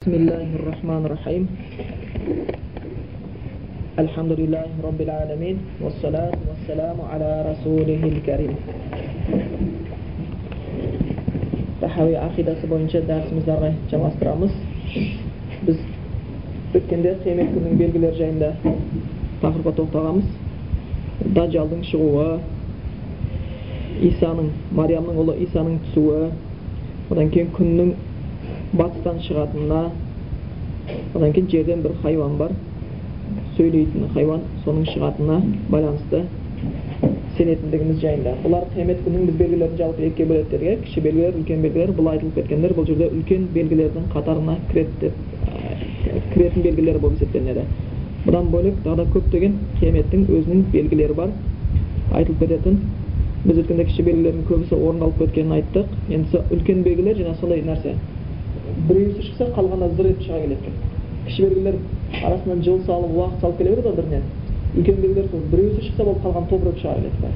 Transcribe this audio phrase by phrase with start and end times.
[0.00, 1.42] بسم الله الرحمن الرحيم.
[4.00, 8.52] الحمد لله رب العالمين والصلاة والسلام على رسوله الكريم.
[11.84, 14.54] تحوي أخي داس بوينشا داس مزارة جواس برامس
[15.68, 15.78] بز
[16.72, 18.56] بكين داس خيمة كنن بيلغلر جاين دا
[19.44, 20.28] تغربة توقتغامس
[21.36, 22.40] دا جالدن شغوة
[24.00, 26.32] إيسانن مريمن الله إيسانن تسوة
[27.12, 27.92] ودن كين كنن
[28.72, 29.80] батыстан шығатынына
[31.14, 32.52] одан кейін жерден бір хайуан бар
[33.56, 35.40] сөйлейтін хайуан соның шығатынына
[35.70, 36.22] байланысты
[37.36, 38.34] сенетіндігіміз жайында.
[38.44, 40.76] Бұлар қиямет күнінің біз белгілерін жалпы екіге бөледі дедік иә?
[40.84, 45.14] кіші белгілер үлкен белгілер бұл айтылып кеткендер бұл жерде үлкен белгілердің қатарына кіреді деп
[46.34, 47.64] кіретін белгілер болып есептелінеді.
[48.26, 51.34] Бұдан бөлек тағы да көптеген қияметтің өзінің белгілері бар.
[52.12, 52.80] Айтылып кететін
[53.46, 55.94] біз өткенде кіші белгілердің көбісі орындалып кеткенін айттық.
[56.10, 57.94] Енді үлкен белгілер жаңағы сондай нәрсе.
[58.88, 60.74] Біреусі шықса қалғаны зыр етіп шыға келеді екен
[61.26, 61.76] кіші белгілер
[62.24, 64.22] арасынан жыл салып уақыт салып келе береді ғой бірінен
[64.76, 67.32] үлкен белгілер сол біреусі шықса болып қалған топырып шыға келеді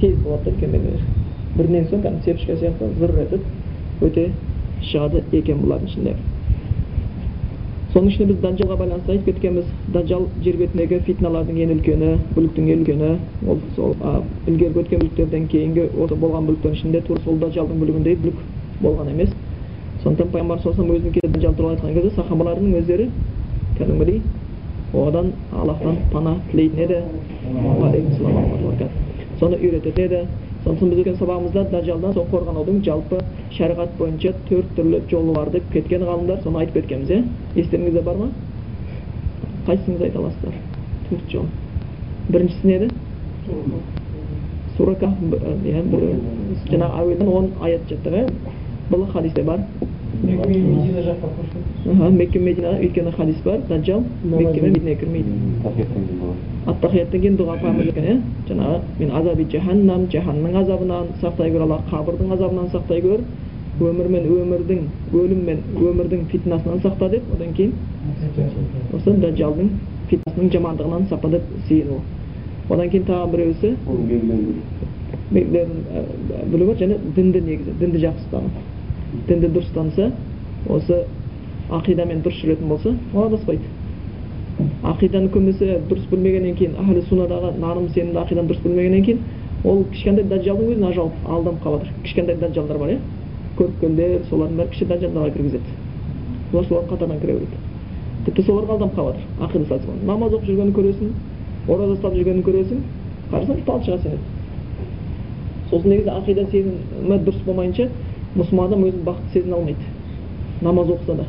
[0.00, 1.02] тез болады да үлкен белгілер
[1.56, 4.28] бірінен соң кәдімгі цепочка сияқты зыр етіп өте
[4.90, 6.14] шығады екен бұлардың ішінде
[7.92, 12.84] соның ішінде біз даджалға байланысты айтып кеткенбіз даджал жер бетіндегі фитналардың ең үлкені бүліктің ең
[12.86, 13.10] үлкені
[13.52, 13.92] ол сол
[14.48, 18.40] ілгергі өткен бүліктерден кейінгі осы болған бүліктердің ішінде тура сол даджалдың бүлігіндей бүлік
[18.80, 19.34] болған емес
[20.02, 23.06] сондықтан пайғамбар саллаллаху алейхи өзінің даджал туралы айтқан кезде сахабалардың өздері
[23.78, 24.20] кәдімгідей
[24.92, 26.98] одан аллахтан пана тілейтін еді.
[29.38, 30.26] Соны үйрететін еді.
[30.64, 33.20] Сондықтан біз өткен сабағымызда даджалдан сол қорғанудың жалпы
[33.56, 36.42] шариғат бойынша төрт түрлі жолы бар деп кеткен ғалымдар.
[36.42, 37.22] Соны айтып кеткенбіз иә
[37.56, 38.28] естеріңізде бар ма?
[39.66, 40.54] Қайсыңыз айта аласыздар?
[41.10, 41.46] Төрт жол.
[42.28, 42.90] Біріншісі не еді
[44.76, 45.82] сура иә
[46.70, 48.28] жаңағы әуелден он аят жаттық иә
[48.90, 49.60] бұл хадисте бар.
[52.12, 55.30] Мекке мединаға өйткені хадис бар даджал мекке мен мединаға кірмейді
[56.66, 58.16] аттахияттан кейін дұға пайғамбар екен иә
[58.48, 63.20] жаңағы мен азаби жаханнам жаһанның азабынан сақтай көр алла қабірдің азабынан сақтай көр
[63.80, 64.80] өмір мен өмірдің
[65.12, 67.72] өлім мен өмірдің фитнасынан сақта деп одан кейін
[68.94, 69.68] осы даджалдың
[70.10, 71.98] фитнасының жамандығынан сақта деп сиыну
[72.68, 73.68] одан кейін тағы біреусі
[75.32, 78.48] білу бар және дінді негізі дінді жақсы ұстану
[79.28, 80.10] дінді дұрыс ұстанса
[80.72, 81.04] осы
[81.72, 83.68] ақидамен дұрыс жүретін болса ол адаспайды
[84.82, 89.20] ақиданы көбінесе дұрыс білмегеннен кейін әхлі суннадағы наным сенімді ақиданы дұрыс білмегеннен кейін
[89.64, 92.98] ол кішкентай даджалдың өзін ажалып алданып қалып жатыр кішкентай даджалдар бар иә?
[93.58, 95.76] Көріпкелдер солардың бәрі кіші даджалдарға кіргізеді.
[96.52, 97.56] Олар солардың қатарынан кіре береді.
[98.26, 101.08] Тіпті соларға алданып қалып жатыр ақида сатып намаз оқып жүргенін көресің
[101.68, 102.78] ораза ұстап жүргенін көресің
[103.30, 104.22] қарасаң талшыға сенеді.
[105.70, 107.88] Сосын негізі ақида сенімі дұрыс болмайынша
[108.36, 109.88] мұсылман адам өзін бақытты сезіне алмайды.
[110.62, 111.26] Намаз оқыса да.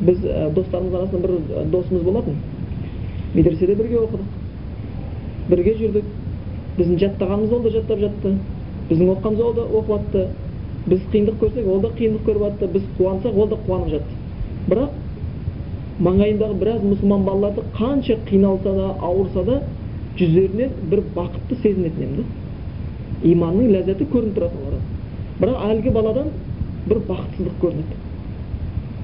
[0.00, 2.40] Біз ә, достарымыз арасында бір досымыз болатын.
[3.34, 4.26] Медреседе бірге оқыдық.
[5.50, 6.08] Бірге жүрдік.
[6.78, 8.34] Біздің жаттағанымыз ол да жаттап жатты.
[8.90, 10.26] Біздің оқығанымыз ол да оқып жатты
[10.86, 14.18] біз қиындық көрсек ол да қиындық көріп жатты біз қуансақ ол да қуанып жатты.
[14.66, 14.90] Бірақ
[16.00, 19.62] маңайындағы біраз мұсылман балаларды қанша қиналса да ауырса да
[20.18, 22.28] жүздерінен бір бақытты сезінетін едім да.
[23.22, 24.95] Иманның ләззаты көрініп тұратын олардан
[25.40, 26.32] бірақ әлгі баладан
[26.86, 28.00] бір бақытсыздық көрінеді.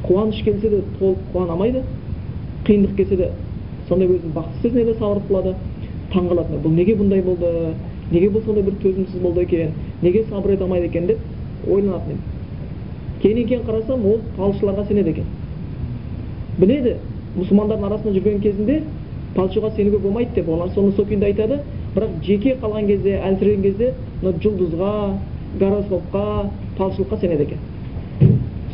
[0.07, 1.85] Қуаныш келсе де толық қуана алмайды
[2.67, 3.31] қиындық келсе де
[3.89, 5.55] сондай өзін бақытсыз сезінеді сабыр қылады
[6.13, 7.75] таң қалатын бұл неге бұндай болды?
[8.11, 9.75] Неге бұл сондай бір төзімсіз болды екен?
[10.03, 11.19] Неге сабыр ете алмайды екен деп
[11.69, 12.33] ойланатын едім
[13.23, 15.27] кейіннен кейін қарасам ол фалшыларға сенеді екен.
[16.59, 16.97] Біледі
[17.37, 18.81] мұсылмандардың арасында жүрген кезінде
[19.37, 20.49] палшыға сенуге болмайды деп.
[20.49, 21.61] Олар соны сол күйінде айтады.
[21.95, 23.93] Бірақ жеке қалған кезде әлсіреген кезде
[24.23, 24.93] мына жұлдызға
[25.61, 27.59] гороскопқа фалшылыққа сенеді екен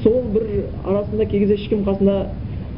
[0.02, 0.46] сол бір
[0.84, 2.16] арасында кей кезде ешкім қасында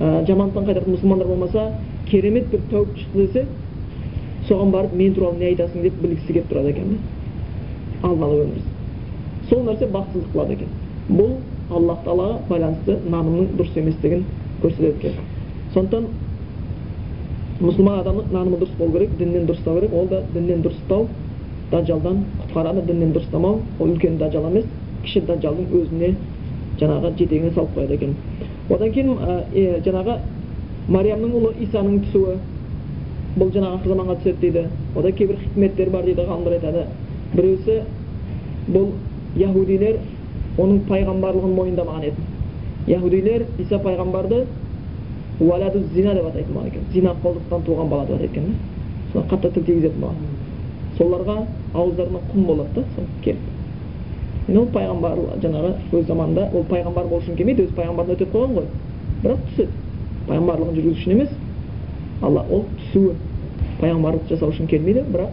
[0.01, 1.73] ә, жамандықтан қайтаратын мұсылмандар болмаса
[2.11, 3.47] керемет бір тәуіп шықты десе
[4.49, 5.83] соған барып мен туралы не айтасың?
[5.83, 8.09] деп білгісі келіп тұрады екен да.
[8.09, 8.63] Алдын ала өмірі
[9.51, 10.69] сол нәрсе бақытсыздық қылады екен.
[11.11, 11.33] Бұл
[11.75, 14.25] аллах тағалаға байланысты нанымның дұрыс еместігін
[14.63, 15.13] көрсетеді екен.
[15.75, 16.07] Сондықтан
[17.61, 19.93] мұсылман адамның нанымы дұрыс болу керек діннен дұрыстау керек.
[19.95, 21.09] Ол да діннен дұрыстау
[21.71, 24.65] даджалдан құтқарады діннен дұрыстамау ол үлкен даджал емес
[25.05, 26.15] кіші даджалдың өзіне
[26.81, 28.15] жаңағы жетегіне салып қояды екен
[28.71, 30.17] одан кейін ә, жаңағы
[30.89, 32.39] мариямның ұлы исаның түсуі
[33.37, 34.65] бұл жаңағы ақыр заманға түседі дейді
[34.97, 36.87] ода кейбір хикметтер бар дейді ғалымдар айтады
[37.35, 37.77] біреусі
[38.75, 38.91] бұл
[39.39, 40.01] яхудилер
[40.59, 44.45] оның пайғамбарлығын мойындамаған еді яхудилер иса пайғамбарды
[45.41, 49.55] уаладу зина деп атайтын болған екен зинақорлықтан туған бала деп атайды екен да соны қатты
[49.55, 50.40] тіл тигізетін болған
[51.01, 51.37] соларға
[51.73, 53.49] ауыздарына құм болады да сол келіп.
[54.49, 58.57] Енді ол пайғамбар жаңағы өз заманында ол пайғамбар болу үшін келмейді өзі пайғамбардан өтіп қойған
[58.59, 58.67] ғой.
[59.25, 59.67] Бірақ түсі.
[60.29, 61.33] Пайғамбарлығын жүргізу үшін емес.
[62.21, 63.15] Алла ол түсуі.
[63.81, 65.33] Пайғамбарлық жасау үшін келмейді бірақ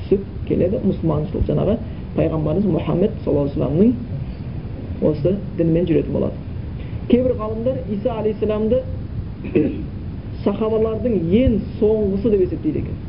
[0.00, 0.80] түсіп келеді.
[0.88, 1.78] Мұсылманшылық жаңағы
[2.16, 3.94] пайғамбарымыз мұхаммед саллаллаху вассаламның
[5.04, 6.34] осы дінімен жүретін болады.
[7.08, 8.82] Кейбір ғалымдар иса алейхисаламды
[10.44, 13.03] сахабалардың ең соңғысы деп есептейді екен.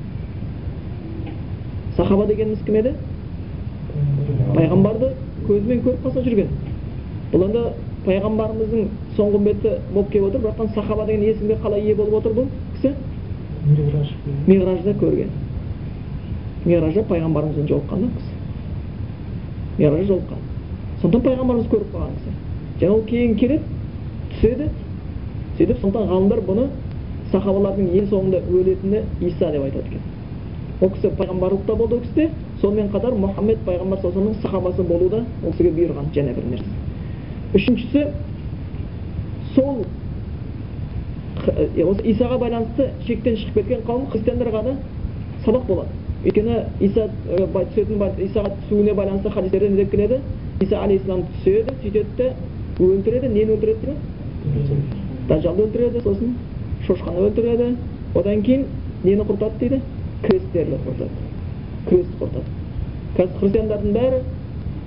[1.97, 2.93] Сахаба дегеніміз кім еді
[4.55, 5.11] пайғамбарды
[5.47, 6.49] көзімен көріп қаса жүрген
[7.31, 7.63] бұл енді
[8.05, 8.87] пайғамбарымыздың
[9.17, 12.93] соңғы үмбеті болып келіп отыр бірақтан сахаба деген есімге қалай ие болып отыр бұл кісі
[14.47, 15.31] миғражда көрген
[16.65, 18.33] миғражда пайғамбарымызбен жолыққан да кісі
[19.79, 20.43] миғражда жолыққан
[21.01, 22.35] сондықтан пайғамбарымыз көріп қалған кісі
[22.81, 23.63] және ол кейін келеді
[24.33, 24.69] түседі
[25.57, 26.67] сөйтіп сондықтан ғалымдар бұны
[27.31, 30.14] сахабалардың ең соңында өлетіні иса деп айтады екен
[30.81, 32.29] ол кісі пайғамбарлық та болды ол кісіде
[32.61, 36.69] сонымен қатар мұхаммед пайғамбар саллаллаху сахабасы болу да ол кісіге бұйырған және бір нәрсе.
[37.55, 38.07] Үшіншісі
[39.55, 39.85] сол
[41.45, 44.75] осы исаға байланысты шектен шығып кеткен қауым христиандарға да
[45.45, 45.89] сабақ болады.
[46.25, 47.07] Өйткені иса
[47.53, 50.19] түсетін исаға түсуіне байланысты хадистерде не деп келеді.
[50.59, 52.33] Иса алейхисалам түседі сөйтеді де
[52.79, 53.29] өлтіреді.
[53.29, 53.95] Нені өлтіреді?
[54.45, 54.79] Дейді
[55.29, 56.35] дажалды өлтіреді сосын
[56.87, 57.75] шошқаны өлтіреді.
[58.15, 58.65] Одан кейін
[59.03, 59.81] нені құртады дейді?
[60.25, 61.09] Крестерді құртады
[61.89, 62.43] крестті құртады
[63.15, 64.19] қазір христиандардың бәрі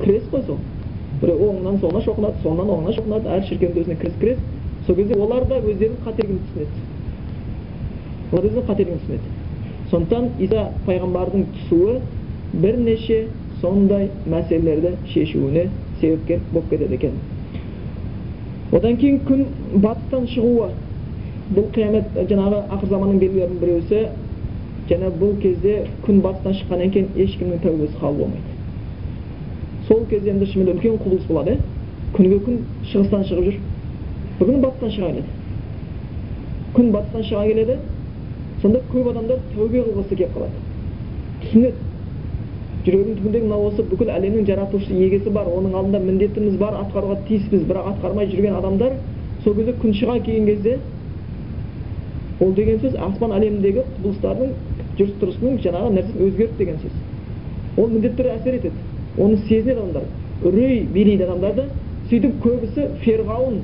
[0.03, 0.61] крест қой сол
[1.23, 4.43] біреу оңынан солына шоқынады солынан оңына шоқынады әр шіркеудің өзіне крест крест
[4.87, 6.85] сол кезде олар да өздерінің қателігін түсінеді
[8.33, 9.29] олар өздерінің қателігін түсінеді
[9.91, 11.99] сондықтан иса пайғамбардың түсуі
[12.53, 13.19] бірнеше
[13.61, 15.69] сондай мәселелерді шешуіне
[16.01, 17.19] себепкер болып кетеді екен
[18.73, 19.45] одан кейін күн
[19.83, 20.71] батыстан шығуы
[21.57, 24.03] бұл қиямет жаңағы ақыр заманның белгілерінің біреусі
[24.91, 25.75] және бұл кезде
[26.07, 28.57] күн батыстан шыққаннан кейін ешкімнің тәубесі қабыл болмайды
[29.89, 31.59] сол кезде енді шынымен үлкен құбылыс болады иә
[32.17, 32.63] күнге күн
[32.93, 33.59] шығыстан шығып жүр
[34.41, 35.29] бүгін батыстан шыға келеді
[36.77, 37.79] күн батыстан шыға келеді
[38.63, 40.65] сонда көп адамдар тәубе қылғысы келіп қалады
[41.43, 41.87] түсінеді
[42.87, 47.67] жүрегінің түбіндегі мынау осы бүкіл әлемнің жаратушысы егесі бар оның алдында міндетіміз бар атқаруға тиіспіз
[47.69, 48.95] бірақ атқармай жүрген адамдар
[49.45, 50.79] сол кезде күн шыға келген кезде
[52.41, 54.53] ол деген сөз аспан әлеміндегі құбылыстардың
[54.99, 56.95] жүріс тұрысының жаңағы нәрсесі өзгерді деген сөз.
[57.77, 58.75] Ол міндетті түрде әсер етеді.
[59.19, 60.05] Оны сезінеді адамдар.
[60.47, 61.65] Үрей билейді адамдарды
[62.11, 63.61] сөйтіп көбісі ферғауын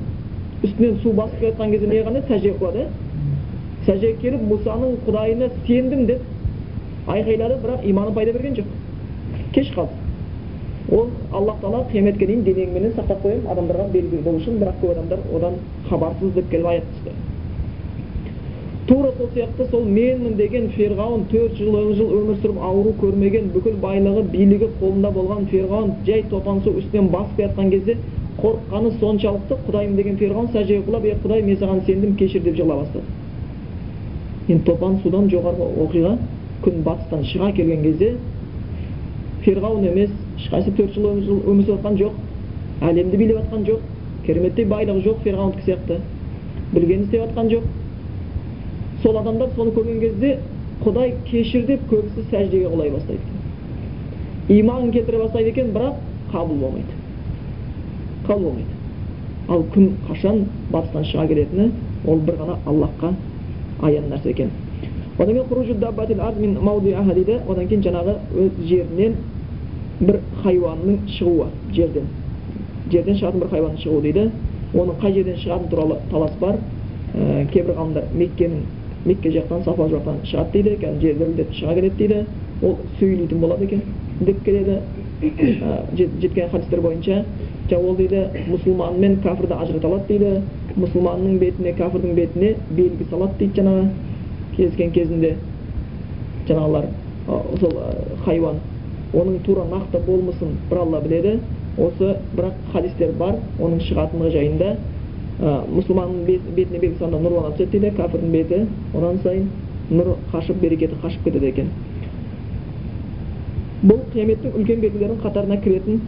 [0.63, 2.87] үстінен су басып келе жатқан кезде не қылған сәжде қылады
[3.85, 6.21] сәждеге келіп мұсаның құдайына сендім деп
[7.07, 8.65] айқайлады бірақ иманы пайда берген жоқ.
[9.53, 9.93] Кеш қалды.
[10.91, 15.23] Ол аллах тағала қияметке дейін денеңменен сақтап қоямын адамдарға белгілі болу үшін бірақ көп адамдар
[15.33, 17.24] одан хабарсыз деп келіп аят түсті
[18.87, 23.79] тура сол сияқты сол менмін деген ферғауын төрт жыл жыл өмір сүріп ауру көрмеген бүкіл
[23.81, 27.97] байлығы билігі қолында болған ферғауын жай топан су үстінен басып келе жатқан кезде
[28.37, 32.77] қорыққаны соншалықты құдайым деген ферғауын сәждеге құлап е құдай мен саған сендім кешір деп жыға
[32.81, 33.05] бастады.
[34.49, 36.11] Енді топан судан жоғарғы оқиға
[36.65, 38.11] күн батыстан шыға келген кезде
[39.45, 42.13] ферғауын емес ешқайсы төрт жыл өмір сүріп жатқан жоқ
[42.91, 43.81] әлемді билеп жатқан жоқ
[44.27, 45.99] кереметтей байлығы жоқ ферғауындікі сияқты.
[46.73, 47.65] Білгенін істеп жатқан жоқ.
[49.05, 50.29] Сол адамдар соны көрген кезде
[50.81, 55.99] құдай кешір деп көбісі сәждеге құлай бастайды екен иманын келтіре бастайды екен бірақ
[56.31, 56.95] қабыл болмайды
[58.25, 58.73] қабыл болмайды
[59.47, 60.39] ал күн қашан
[60.71, 61.69] батыстан шыға келетіні
[62.07, 63.13] ол бір ғана аллахқа
[63.81, 64.49] аян нәрсе екен
[65.19, 69.13] одан кейін дейді одан кейін жаңағы өз жерінен
[69.99, 72.09] бір хайуанның шығуы жерден
[72.91, 74.25] жерден шығатын бір хайуанның шығуы дейді
[74.73, 76.57] оның қай жерден шығатыны туралы талас бар
[77.13, 78.65] ә, кейбір ғалымдар меккенің
[79.05, 82.25] мекке жақтан сафа жақтан шығады дейді кәдімгі жер шыға келеді дейді
[82.63, 83.81] ол сөйлейтін болады екен
[84.21, 84.79] деп келеді
[86.21, 87.23] жеткен хадистер бойынша
[87.77, 90.41] ол дейді мұсылман мен кәпірді ажырата алады дейді
[90.75, 93.89] мұсылманның бетіне кәпірдің бетіне белгі салады дейді жаңағы
[94.57, 95.35] кезген кезінде
[96.47, 96.89] жаңағылар
[97.59, 97.77] сол
[98.25, 98.59] хайуан
[99.13, 101.39] оның тура нақты болмысын бір алла біледі
[101.77, 104.75] осы бірақ хадистер бар оның шығатындығы жайында
[105.39, 106.25] мұсылманның
[106.55, 108.59] бетіне белгі салғанда нұрлана түседі дейді кәпірдің беті
[108.95, 109.49] одан сайын
[109.91, 111.71] нұр қашып берекеті қашып кетеді екен.
[113.85, 115.99] Бұл қияметтің үлкен белгілерінің қатарына кіретін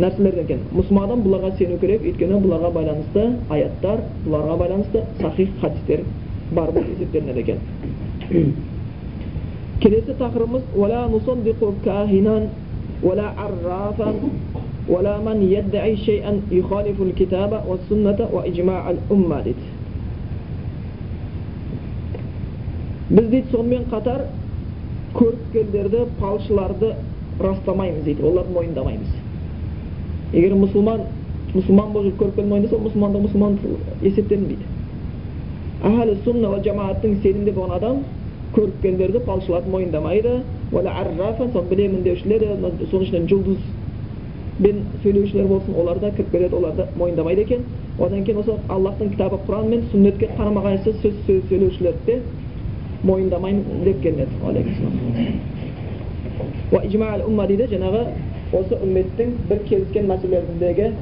[0.00, 0.60] нәрселер екен.
[0.74, 6.04] Мұсылман адам бұларға сену керек өйткені бұларға байланысты аяттар бұларға байланысты сахих хадистер
[6.50, 7.58] бар болып есептелінеді екен.
[9.80, 10.64] Келесі тақырыбымыз
[14.89, 19.65] ولا من يدعي شيئا يخالف الكتاب والسنة وإجماع الأمة дейді
[23.09, 24.21] біз дейді сонымен қатар
[25.13, 26.95] көріпкелдерді палшыларды
[27.39, 29.11] растамаймыз дейді оларды мойындамаймыз
[30.33, 31.05] егер мұсылман
[31.53, 33.59] мұсылман болып жүріп көріпкел мойындаса ол мұсылмандық мұсылман
[34.01, 34.65] есептелінбейді
[35.85, 38.03] әхлі сунна уа жамааттың сенімде болған адам
[38.57, 40.39] көріпкелдерді фалшыларды мойындамайды
[40.73, 42.47] соны білемін деушілер
[42.89, 43.29] соның ішінен
[44.60, 47.62] жұлдызбен сөйлеушілер болсын олар да кіріп келеді оларды мойындамайды екен
[47.98, 51.14] одан кейін осы аллахтың кітабы құран мен сүннетке қарама қайшы сөз
[51.48, 52.22] сөйлеушілерді де
[53.02, 54.02] мойындамаймын деп
[57.48, 58.04] дейді жаңағы
[58.52, 60.92] осы үмметтің бір келіскен мәселелеріндегі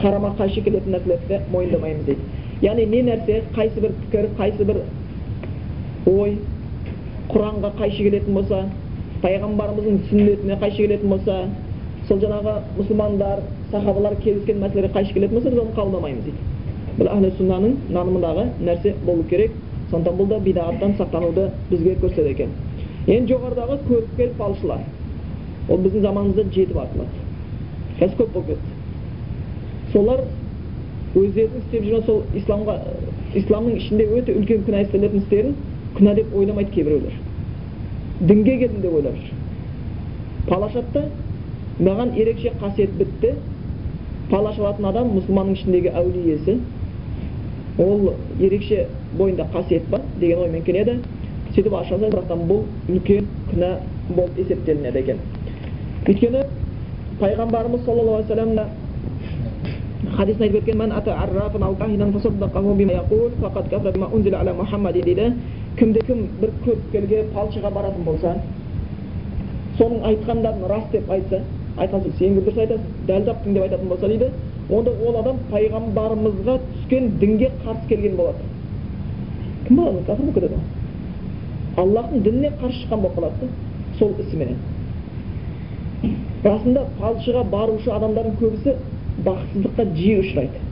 [0.00, 2.20] қарама қайшы келетін нәрселерді мойындамаймыз дейді
[2.62, 4.82] яғни не нәрсе қайсы бір пікір қайсы бір
[6.06, 6.38] ой
[7.28, 8.64] құранға қайшы келетін болса
[9.22, 11.42] пайғамбарымыздың сүннетіне қайшы келетін болса
[12.08, 16.38] сол жаңағы мұсылмандар сахабалар келіскен мәселеге қайшы келетін болса біз оны қабылдамаймыз дейді
[16.98, 19.52] бұл әхлі суннаның нанымындағы нәрсе болу керек
[19.90, 22.50] сондықтан бұл да бидағаттан сақтануды бізге көрсетеді екен
[23.06, 24.80] енді жоғарыдағы көріпкел фалшылар
[25.68, 27.12] ол біздің заманымызда жетіп артылады
[28.00, 30.20] қазір көп болып кетті солар
[31.14, 32.74] өздерінің істеп жүрген сол исламға
[33.36, 35.56] исламның ішінде өте үлкен күнә істелетін істерін
[35.98, 37.14] күнә деп ойламайды кейбіреулер
[38.20, 39.16] дінге келдім деп ойлап
[40.88, 41.08] жүр
[41.80, 43.34] маған ерекше қасиет бітті.
[44.30, 46.58] Палаш алатын адам мұсылманның ішіндегі әулиесі.
[47.78, 48.86] Ол ерекше
[49.18, 50.98] бойында қасиет бар деген оймен келеді.
[51.54, 53.70] Сөйтіп аша салса бұл үлкен күнә
[54.10, 55.18] болып есептелінеді екен.
[56.06, 56.44] Өйткені
[57.20, 58.22] пайғамбарымыз саллаллаху
[60.18, 60.74] алейхи
[64.58, 64.92] вассалам
[65.78, 68.32] kimde kim bir көріпкелге палшыға баратын болса
[69.78, 71.38] соның айтқандарын рас деп айтса
[71.78, 74.30] айтқан соң сен дұрыс айтасың дәл таптың деп айтатын болса дейді.
[74.68, 78.48] Онда ол адам пайғамбарымызға түскен дінге қарсы келген болады
[79.68, 80.58] кім болады кәпір болып кетеді
[81.76, 83.48] аллахтың дініне қарсы шыққан болып қалады
[83.98, 84.58] сол ісіменен.
[86.44, 88.74] Расында палшыға барушы адамдардың көбісі
[89.26, 90.62] бақытсыздыққа жиі ұшырайды.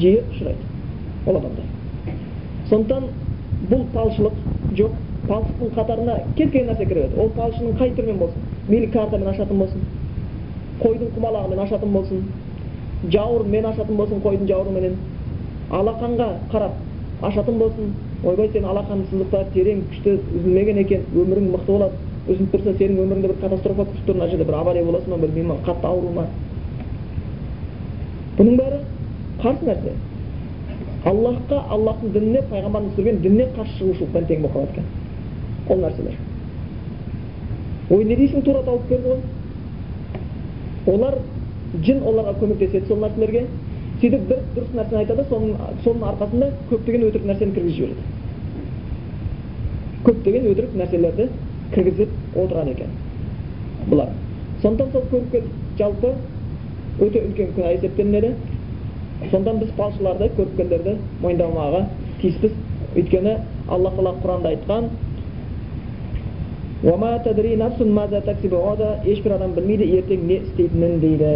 [0.00, 0.64] Жиі ұшырайды
[1.26, 1.68] ол адамдар.
[2.70, 3.08] Сондықтан
[3.70, 4.40] бұл палшылық
[4.80, 5.00] жоқ.
[5.28, 9.82] Палшылықтың қатарына кез келген нәрсе кіреді ол палшының қай түрімен болсын мейлі картамен ашатын болсын
[10.80, 12.22] қойдың құмалағымен ашатын болсын
[13.12, 14.96] жауырынмен ашатын болсын қойдың жауырыменен
[15.78, 16.80] алақанға қарап
[17.28, 17.92] ашатын болсын
[18.24, 22.00] ойбай сен алақаның сызықтары терең күшті үзілмеген екен өмірің мықты болады
[22.32, 25.60] үзіліп тұрса сенің өміріңде бір катастрофа күтіп тұр мына жерде бір авария боласың ба білмеймін
[25.66, 26.26] қатты ауру ма
[28.38, 28.78] бұның бәрі
[29.42, 29.96] қарсы нәрсе
[31.10, 34.86] аллахқа аллахтың дініне пайғамбардың түсірген дініне қарсы шығушылықпен тең болып қалады екен
[35.68, 36.16] ол нәрселер
[37.90, 39.20] ой не дейсің тура тауып берді ғой
[40.94, 41.14] олар
[41.84, 43.42] жын оларға көмектеседі сол нәрселерге
[44.00, 45.50] сөйтіп бір дұрыс нәрсені айтады соның
[45.84, 48.02] соның арқасында көптеген өтірік нәрсені кіргізіп жібереді
[50.06, 51.24] көптеген өтірік нәрселерді
[51.74, 52.10] кіргізіп
[52.42, 52.90] отырады екен
[53.90, 54.10] бұлар
[54.62, 55.44] сондықтан сол көріпкел
[55.78, 56.10] жалпы
[57.04, 58.30] өте үлкен күнә есептелінеді
[59.30, 61.82] сондықтан біз палшыларды көріпкелдерді мойындамауға
[62.22, 62.52] тиіспіз
[62.94, 63.34] өйткені
[63.68, 64.90] алла тағала құранда айтқан
[69.08, 71.28] ешбір адам білмейді ертең не істейтінін дейді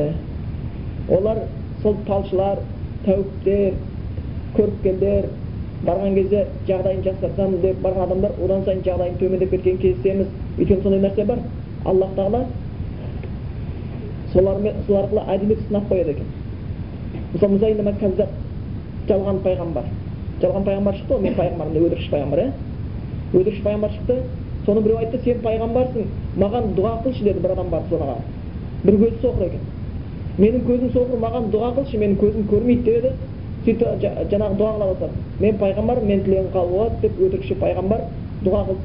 [1.09, 1.39] олар
[1.83, 2.59] сол палшылар
[3.07, 3.79] тәуіптер
[4.57, 5.29] көріпкелдер
[5.87, 10.27] барған кезде жағдайын жақсартамыз деп барған адамдар одан сайын жағдайын төмендеп кеткен кездесеміз
[10.59, 11.39] өйткені сондай нәрсе бар
[11.85, 12.43] аллах тағала
[14.33, 16.27] солармен сол арқылы әділет сынап қояды екен
[17.33, 17.53] мысалы
[18.03, 18.37] кәззап
[19.09, 19.89] жалған пайғамбар
[20.43, 22.51] жалған пайғамбар шықты ғой мен пайғамбармын деп өтірікші пайғамбар иә
[23.33, 24.19] өтірікші пайғамбар шықты
[24.69, 26.03] соны біреу айтты сен пайғамбарсың
[26.37, 28.17] маған дұға қылшы деді бір адам барып сонаға.
[28.85, 29.63] Бір көзі соқыр екен.
[30.39, 33.11] Менің көзім соқыр маған дұға қылшы менің көзім көрмейді деп еді
[33.65, 33.89] сөйтіп
[34.33, 38.01] жаңағы дұға қыла бастады мен пайғамбармын менің тілегім қабыл болады деп өтірікші пайғамбар
[38.45, 38.85] дұға қылды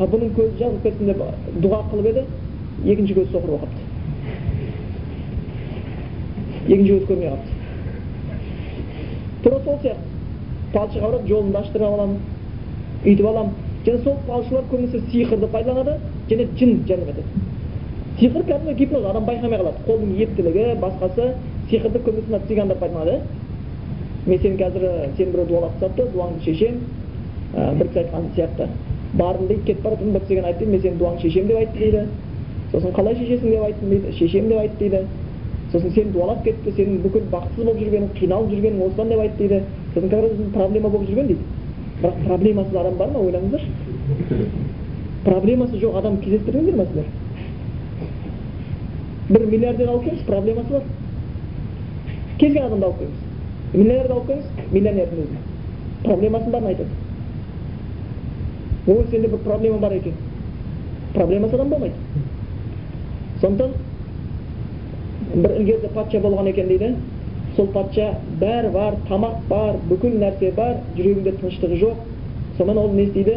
[0.00, 1.18] да бұның көзі жазылып кетсін деп
[1.62, 2.22] дұға қылып еді.
[2.84, 3.82] Екінші көзі соқыр болып қалыпты.
[6.68, 7.52] Екінші көзі көрмей қалыпты.
[9.44, 10.04] Тура сол сияқты.
[10.74, 12.18] Палшыға барып жолымды аштырып аламын
[13.04, 13.69] үйтіп аламын.
[13.86, 15.96] Және сол палшылар көбінесе сиқырды пайдаланады
[16.28, 17.22] және жын жәрдем етеді
[18.20, 21.32] сиқыр кәдімгі гипноз адам байқамай қалады қолдың ептілігі басқасы
[21.70, 23.20] сиқырды көбінесе мына цыгандар пайдаланады
[24.26, 24.82] мен сені қазір
[25.16, 26.80] сені біреу дуалап тастапты дуаңды шешемін
[27.78, 28.68] бір кісі айтқан сияқты
[29.14, 32.04] бардым дейді кетіп бара жатырмын бір цыган айтты мен сенің дуаңды шешемін деп айтты дейді
[32.72, 35.00] сосын қалай шешесің деп айттым дейді шешемін деп айтты дейді
[35.72, 39.62] сосын сені дуалап кетті сенің бүкіл бақытсыз болып жүргенің қиналып жүргенің осыдан деп айтты дейді
[39.94, 41.40] сосын раз проблема болып жүрген дейді
[42.00, 43.70] проблемасыз адам бар ма ойлаңыздаршы
[45.24, 47.04] проблемасы жоқ адам кездестірдіңіздер ма сіздер
[49.28, 50.82] бір миллиардер алып келіңіз проблемасы бар
[52.38, 53.20] келген адамды алып келіңіз
[53.74, 55.38] миллионерді алып келіңіз миллионердің өзін
[56.04, 56.92] проблемасының барын айтады
[58.86, 60.14] ой сенде бір проблема бар екен
[61.14, 61.94] проблемасы адам болмайды
[63.40, 63.72] сондықтан
[65.34, 66.94] бір ілгеріде патша болған екен дейді
[67.60, 71.98] сол патша бәрі бар тамақ бар бүкіл нәрсе бар жүрегінде тыныштығы жоқ
[72.56, 73.34] сонымен ол не істейді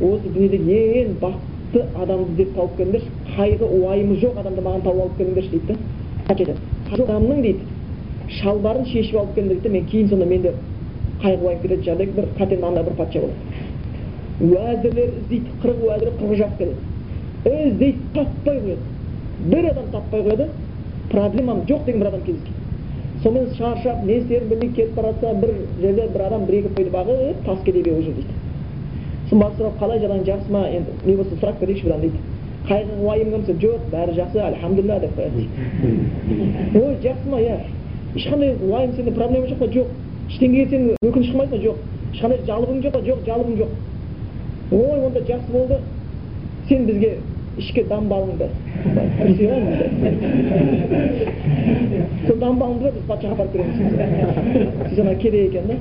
[0.00, 5.18] осы дүниедегі ең бақытты адамды іздеп тауып келіңдерші қайғы уайымы жоқ адамды маған тауып алып
[5.18, 6.56] келіңдерші дейді да
[6.96, 7.60] адамның дейді
[8.40, 10.54] шалбарын шешіп алып келіңдер дейді мен кейін сонда менде
[11.22, 16.38] қайғы уайым кететін жағдай бір қатерлі андай бір патша болады уәзірлер іздейді қырық уәзір қырық
[16.40, 16.80] жақ келеді
[17.44, 20.48] іздейді таппай қояды бір адам таппай қояды
[21.10, 22.65] проблемам жоқ деген бір адам кездескен
[23.26, 26.90] сонымен шаршап не істерін білмей кетіп бара жатса бір жерде бір адам бір екі қойды
[26.90, 28.34] бағып тас кете уже дейді.
[29.26, 30.62] Сосын барып сұрап қалай жағдайың жақсы ма?
[30.70, 32.18] Енді не болса сұрап кетейікші бұдан дейді.
[32.68, 35.48] Қайғың уайымың болса жоқ бәрі жақсы альхамдулилля деп қояды.
[35.82, 37.58] Дейді ой жақсы ма иә?
[38.14, 39.66] Ешқандай уайым сенде проблема жоқ па?
[39.74, 39.86] Жоқ.
[40.30, 41.62] Ештеңеге сен өкініш қылмайсың ба?
[41.66, 41.76] Жоқ.
[42.14, 43.00] Ешқандай жалобың жоқ па?
[43.10, 43.70] Жоқ жалобың жоқ.
[44.70, 45.80] Ой онда жақсы болды.
[46.68, 47.16] Сен бізге
[47.56, 48.46] ішкі дамбалыңды
[52.26, 53.76] сол дамбалыңды біз патшаға апарып береміз
[54.90, 55.76] сіз ана керек екен да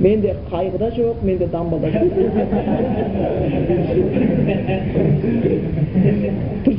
[0.00, 2.04] менде қайғы да жоқ менде дамбал да жоқ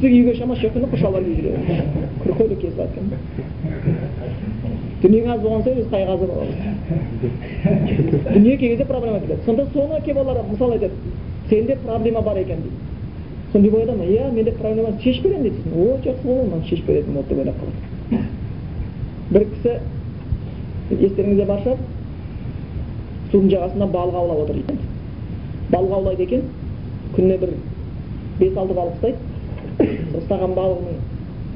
[0.04, 3.06] үйге шамасы жоқ екен да шалбар киіп жүре береді көйлек киіп салады екен
[5.04, 6.58] дүниең аз болған сайын біз қайғы азы боламыз
[8.34, 10.96] дүние келген кезде проблема келеді сонда соны келіп олар мысал айтады
[11.50, 12.93] сенде проблема бар екен дейді
[13.54, 17.30] ойлады ма иә менде проблема шешіп беремін дейді о жақсы болды мынаны шешіп беретін болды
[17.30, 18.24] деп ойлап қалады
[19.30, 19.72] бір кісі
[21.06, 21.78] естеріңізде бар шығар
[23.32, 24.80] судың жағасында балық аулап отыр дейді
[25.72, 26.42] балық аулайды екен
[27.16, 27.54] күніне бір
[28.40, 29.18] бес алты балық ұстайды
[30.18, 30.96] ұстаған балығының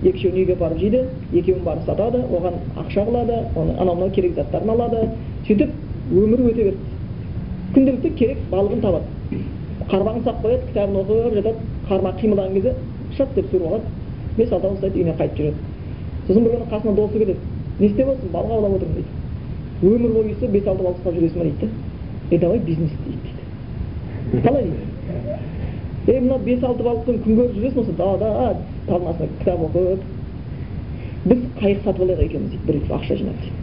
[0.05, 4.69] екі үйге апарып жейді екеуін барып сатады оған ақша қылады оны анау мынау керек заттарын
[4.69, 5.07] алады
[5.47, 5.71] сөйтіп
[6.13, 6.77] өмірі өте берді
[7.73, 9.41] күнделікті керек балығын табады
[9.89, 12.73] қармағын салып қояды кітабын оқып жатады қармақ қимылдаған кезде
[13.17, 13.83] шат деп суырып алады
[14.37, 15.59] бес алты ұстайды үйіне қайтып жүреді
[16.27, 17.35] сосын бір күні қасына досы келеді
[17.79, 21.37] не істеп отырсың балық аулап отырмын дейді өмір бойы өйстіп бес алты балық ұстап жүресің
[21.37, 23.21] ба дейді да е давай бизнес істейік
[24.31, 28.27] дейді қалай дейді е мына бес алты балықпен күн көріп жүресің осы далада
[28.87, 30.01] талдың астында кітап оқып
[31.27, 33.55] біз қайық сатып алайық екеуміз дейді бір ақша жинап дейді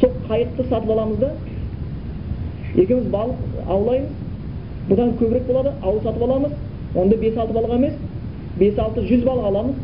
[0.00, 1.30] сол қайықты сатып аламыз да
[2.76, 4.10] екеуміз балық аулаймыз
[4.90, 6.52] бұдан көбірек болады ауыл сатып аламыз
[6.94, 7.94] онда бес алты балық емес
[8.56, 9.76] бес алты жүз балық аламыз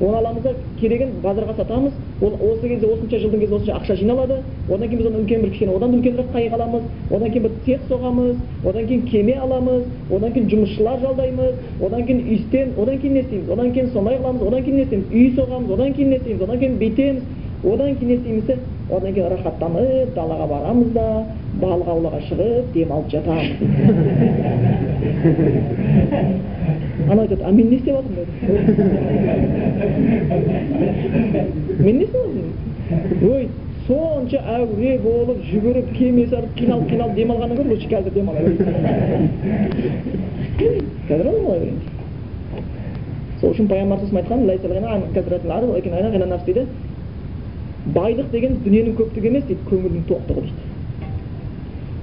[0.00, 4.38] оны аламыз да керегін базарға сатамыз ол осы кезде осынша жылдың кезде осынша ақша жиналады
[4.68, 7.80] одан кейін біз оны үлкен бір кішкене одан үлкенірек қайық аламыз одан кейін бір цех
[7.88, 13.20] соғамыз одан кейін кеме аламыз одан кейін жұмысшылар жалдаймыз одан кейін үйстен одан кейін не
[13.20, 16.42] істейміз одан кейін сондай қыламыз одан кейін не істейміз үй соғамыз одан кейін не істейміз
[16.42, 17.22] одан кейін бүйтеміз
[17.62, 18.50] одан кейін не істейміз
[18.90, 21.06] одан кейін рахаттанып далаға барамыз да
[21.62, 23.48] балық аулауға шығып демалып жатамыз
[27.10, 28.26] ана айтады а мен не істеп жатырмын
[31.78, 32.50] мен не істеп жатырмын
[33.32, 33.42] ой
[33.86, 38.58] сонша әуре болып жүгіріп кеме сарып қиналып қиналып демалғаннан гөрі лучше қазір демала берейін
[41.08, 41.80] қазір демала берейін
[43.42, 44.38] сол үшін пайғамбар айтқан
[46.46, 46.66] дейді.
[47.94, 50.71] Байлық деген дүниенің көптігі емес дейді көңілдің тоқтығы дейді.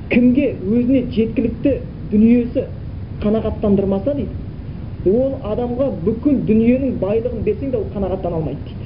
[0.09, 1.73] Кімге өзіне жеткілікті
[2.11, 2.65] дүниесі
[3.23, 4.35] қанағаттандырмаса дейді.
[5.05, 8.85] Ол адамға бүкіл дүниенің байлығын берсең де ол қанағаттана алмайды дейді.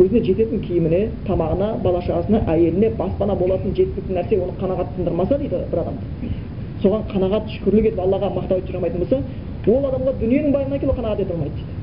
[0.00, 5.84] Өзіне жететін киіміне тамағына бала шағасына әйеліне баспана болатын жеткілікті нәрсе оны қанағаттандырмаса дейді бір
[5.84, 6.32] адамды
[6.80, 9.20] соған қанағат шүкірлік етіп аллаға мақтау айтып жүре болса
[9.68, 11.80] ол адамға дүниенің байлығына келіп қанағат ете алмайды дейді.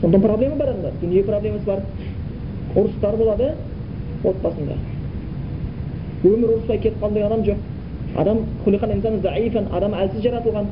[0.00, 0.92] Сонда проблема бар адамда.
[1.00, 1.80] Дүние проблемасы бар.
[2.74, 3.54] Ұрыстар болады
[4.24, 4.74] отбасында.
[6.26, 7.58] Өмір ұрыспай кетіп қалған адам жоқ
[8.16, 8.38] адам
[9.78, 10.66] адам әлсіз жаратылған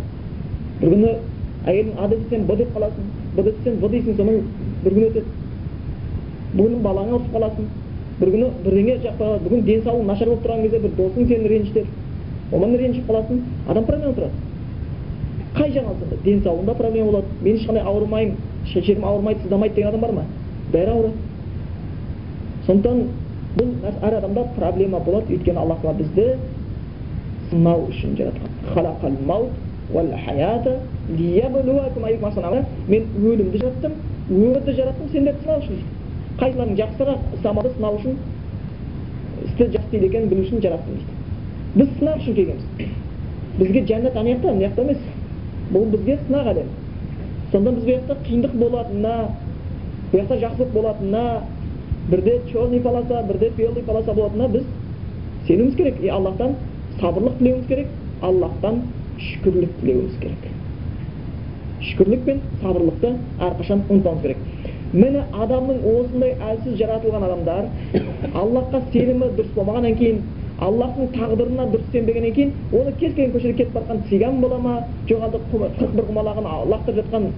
[0.81, 1.11] бір күні
[1.71, 3.05] әйелің а десең б деп қаласың
[3.37, 4.43] б десең в дейсің сонымен
[4.85, 5.25] бір күн өтеді
[6.55, 7.69] бүгін балаңа ұрысып қаласың
[8.21, 11.89] бір күні бірдеңе жақпай бүгін денсаулығың нашар болып тұрған кезде бір досың сені ренжітеді
[12.53, 14.35] онымен ренжіп қаласың адам проблема тұрады
[15.55, 18.37] қай жағынан денсаулығында проблема болады мен ешқандай ауырмаймын
[18.73, 20.25] шешем ауырмайды сыздамайды деген адам бар ма
[20.73, 21.15] бәрі ауырады
[22.67, 23.03] сондықтан
[23.55, 23.69] бұл
[24.03, 26.27] әр адамда проблема болады өйткені алла тағала бізді
[27.51, 28.51] сынау үшін жаратқан
[32.89, 33.93] мен өлімді жараттым
[34.31, 35.77] өмірді жараттым сендерді сынау үшін
[36.41, 38.17] қайсыларың жақсырақ іс амалды сынау үшін
[39.45, 41.13] істі жақсы істейді екенін білу үшін жараттым дейді
[41.75, 42.65] біз сынақ үшін келгенбіз
[43.59, 45.01] бізге жәннат ана жақта мына емес
[45.73, 46.69] бұл бізге сынақ әлем
[47.53, 49.15] сонда біз бұл жақта қиындық болатынына
[50.13, 51.25] бұл жақта жақсылық болатынына
[52.09, 54.65] бірде черный полоса бірде белый полоса болатынына біз
[55.47, 56.57] сенуіміз керек и аллахтан
[57.01, 57.89] сабырлық тілеуіміз керек
[58.21, 58.83] аллахтан
[59.19, 60.45] шүкірлік тілеуіміз керек
[61.81, 64.39] шүкірлік пен сабырлықты әрқашан ұмытпауымыз керек
[64.93, 67.65] міне адамның осындай әлсіз жаратылған адамдар
[68.35, 70.21] аллахқа сенімі дұрыс болмағаннан кейін
[70.63, 74.75] аллахтың тағдырына дұрыс сенбегеннен кейін оны кез келген көшеде кетіп бара жатқан цыган бола ма
[75.09, 75.41] жоқ әлде
[75.97, 77.31] бір құмалағын лақтырып жатқан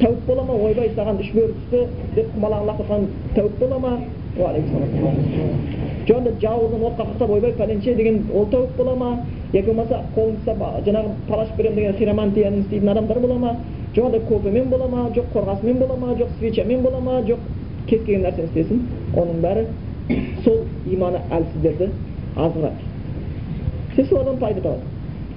[0.00, 1.80] тәуіп бола ма ойбай саған үш бөрі түсті
[2.16, 3.02] деп құмалағын лақтырып жатқан
[3.36, 3.92] тәуіп бола ма
[6.08, 9.10] жоқ жауызын отқа қақтап ойбай пәленше деген ол тәуіп бола ма
[9.52, 13.56] яки болмаса қолын ұстап жаңағы палаш беремін деген хиромантияны істейтін адамдар бола ма
[13.94, 17.38] жоқ әлде кофемен бола ма жоқ қорғасынмен бола ма жоқ свечамен бола ма жоқ
[17.86, 18.82] кез келген нәрсені істесін
[19.14, 19.66] оның бәрі
[20.44, 21.90] сол иманы әлсіздерді
[22.36, 24.88] азғырады сен солардан пайда табасың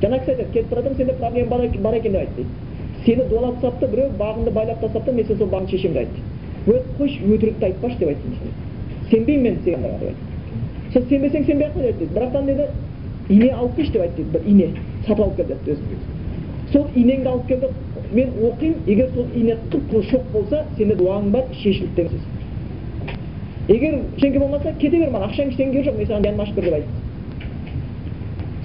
[0.01, 2.66] жаңа кісі айтады кетіп бара сенде проблема бар екен деп айтты дейді
[3.05, 6.19] сені дуалап тастап та біреу бағыңды байлап тастап та мен сен сол бағыңды шешемін айтты
[6.67, 8.51] өй қойшы өтірікті айтпашы деп дейді
[9.11, 12.65] сенбеймін мен саған деп сен сенбесең сенбей ақ қой деді бірақтан деді
[13.29, 14.67] ине алып келші деп айтты бір ине
[15.07, 15.81] сатып алып кел деді өзі
[16.71, 17.67] сол инеңді алып келді
[18.13, 23.75] мен оқимын егер сол ине қып қызыл шоқ болса сенде дуаң бар шешілді деген сөз
[23.75, 26.73] егер ештеңке болмаса кете бер маған ақшаң ештеңе жоқ мен саған жаным ашып бер деп
[26.73, 26.89] айтты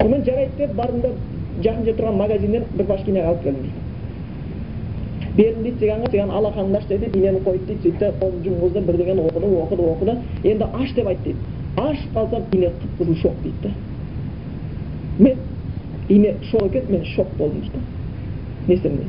[0.01, 1.09] сонымен жарайды деп бардым да
[1.63, 3.82] жақын жерде тұрған магазиннен бір башкине алып келдім
[5.37, 9.47] бердім дейді цыганға цыган алақаныңды аш деді инені қойды дейді сөйтті қолын жұмғызды бірдеңені оқыды
[9.63, 10.13] оқыды оқыды
[10.51, 11.39] енді аш деп айтты дейді
[11.77, 13.71] ашып қалсам ине қып қызыл шоқ дейді
[15.19, 15.37] мен
[16.09, 17.79] ине шоқ екен мен шок болдым дейді
[18.67, 18.99] не істедім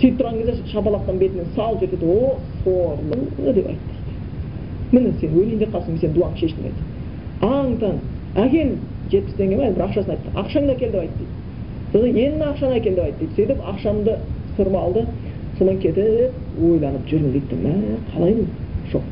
[0.00, 3.94] сөйтіп тұрған кезде шапалақтан бетінен салып жіберді о сорлы деп айтты
[4.92, 8.00] міне сен өлейін деп қалсың сенің дуаңды шештім деді аң таң
[8.44, 8.76] әкел
[9.10, 11.32] жетпіс теңге ма бір ақшасын айтты ақшаңды әкел деп айтты дейді
[11.92, 14.18] содан енді ақшаны әкел деп айтты дейді сөйтіп ақшамды
[14.56, 15.06] сырма алды
[15.58, 17.74] содан кетіп ойланып жүрмін дейді мә
[18.14, 18.46] қалай бұл
[18.92, 19.02] шок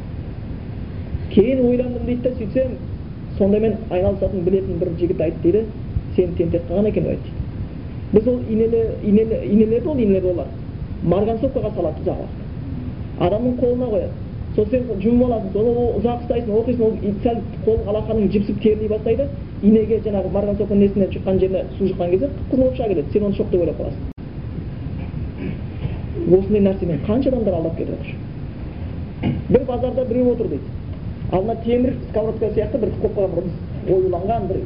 [1.34, 2.72] кейін ойландым дейді да сөйтсем
[3.38, 5.64] сондаймен айналысатын білетін бір жігіт айтты дейді
[6.16, 7.30] сені тентек қылған екен деп айтты
[8.12, 10.46] біз ол инелі инелі инелерді ол инелер олар
[11.02, 12.40] марганцовкаға салады ұзақ уақыт
[13.26, 18.30] адамның қолына қояды сол сен жұмып аласың соны ұзақ ұстайсың оқисың ол сәл қол алақаның
[18.34, 19.28] жіпсіп терілей бастайды
[19.62, 23.28] инеге жаңағы марганцовканың несіне жұққан жеріне су жұққан кезде қып қызыл болып шыға келеді сен
[23.28, 24.19] оны шоқ деп ойлап қаласың
[26.38, 28.30] осындай нәрсемен қанша адамдар алдап кетіп жатыр
[29.50, 30.64] бір базарда біреу отыр дейді
[31.32, 34.58] алдына темір сковородка сияқты бір қойып қойған бір оюланған бір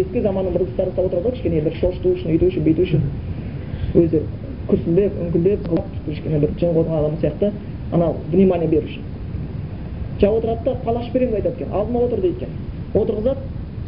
[0.00, 3.00] ескі заманның бір ыдыстары ұстап отырады ғой кішкене бір шошыту үшін өйту үшін бүйту үшін
[4.02, 4.22] өзі
[4.68, 5.68] күрсілдеп үңкілдеп
[6.06, 7.52] кішкене бір жын қозған адам сияқты
[7.92, 9.02] анау внимание беру үшін
[10.20, 12.50] жаңа отырады да палаш беремін деп айтады екен алдыма отыр дейді екен
[12.94, 13.40] отырғызады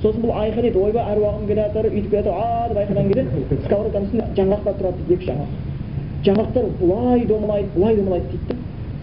[0.02, 4.06] сосын бұл айқайлайды ойбай әруағым келе жатыр өйтіп келе жатыр а деп айқайлаған кезде сковородканың
[4.08, 5.77] үстінде жаңғақтар тұрады дейді екі жаңғақ
[6.26, 8.54] жаңғақтар былай домалайды былай домалайды дейді да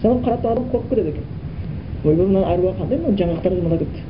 [0.02, 1.24] содан қарап тұрған адам қорқып кетеді екен.
[2.04, 4.00] Ойбай мына әруақ қандай мына жаңғақтар домалап кетті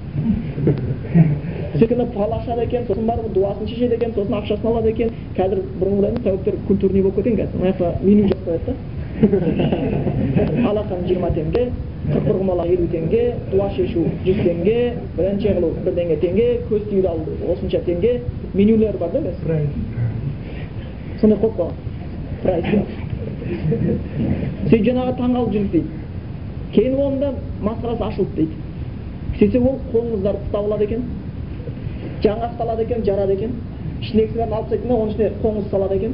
[1.76, 5.10] сөйткенде пал ашады екен сосын барып дуасын шешеді екен сосын ақшасын алады екен.
[5.36, 7.56] Қазір бұрынғыдай емес тәуіптер культурный болып кеткен қазір.
[7.60, 8.74] Мына жақта меню жазып қояды да.
[10.70, 11.70] Алақан жиырма теңге
[12.10, 14.76] қырық бір құмалақ елу теңге дуа шешу жүз теңге
[15.16, 18.20] бірінші қылу бірдеңе теңге көз тиюді алу осынша теңге.
[18.54, 19.66] Менюлер бар да қазір.
[21.20, 21.85] Сондай қойып қойған
[24.66, 25.88] сөйтіп жаңағы таңқалып жүрдік дейді.
[26.74, 28.54] Кейін оның масқарасы ашылды дейді.
[29.38, 31.02] Сөйтсе ол қоңыздарды ұстап алады екен.
[32.24, 33.52] Жаңғақты алады екен жарады екен.
[34.02, 36.12] Ішіндегісін бәрін алып тастайды да оның ішіне қоңыз салады екен.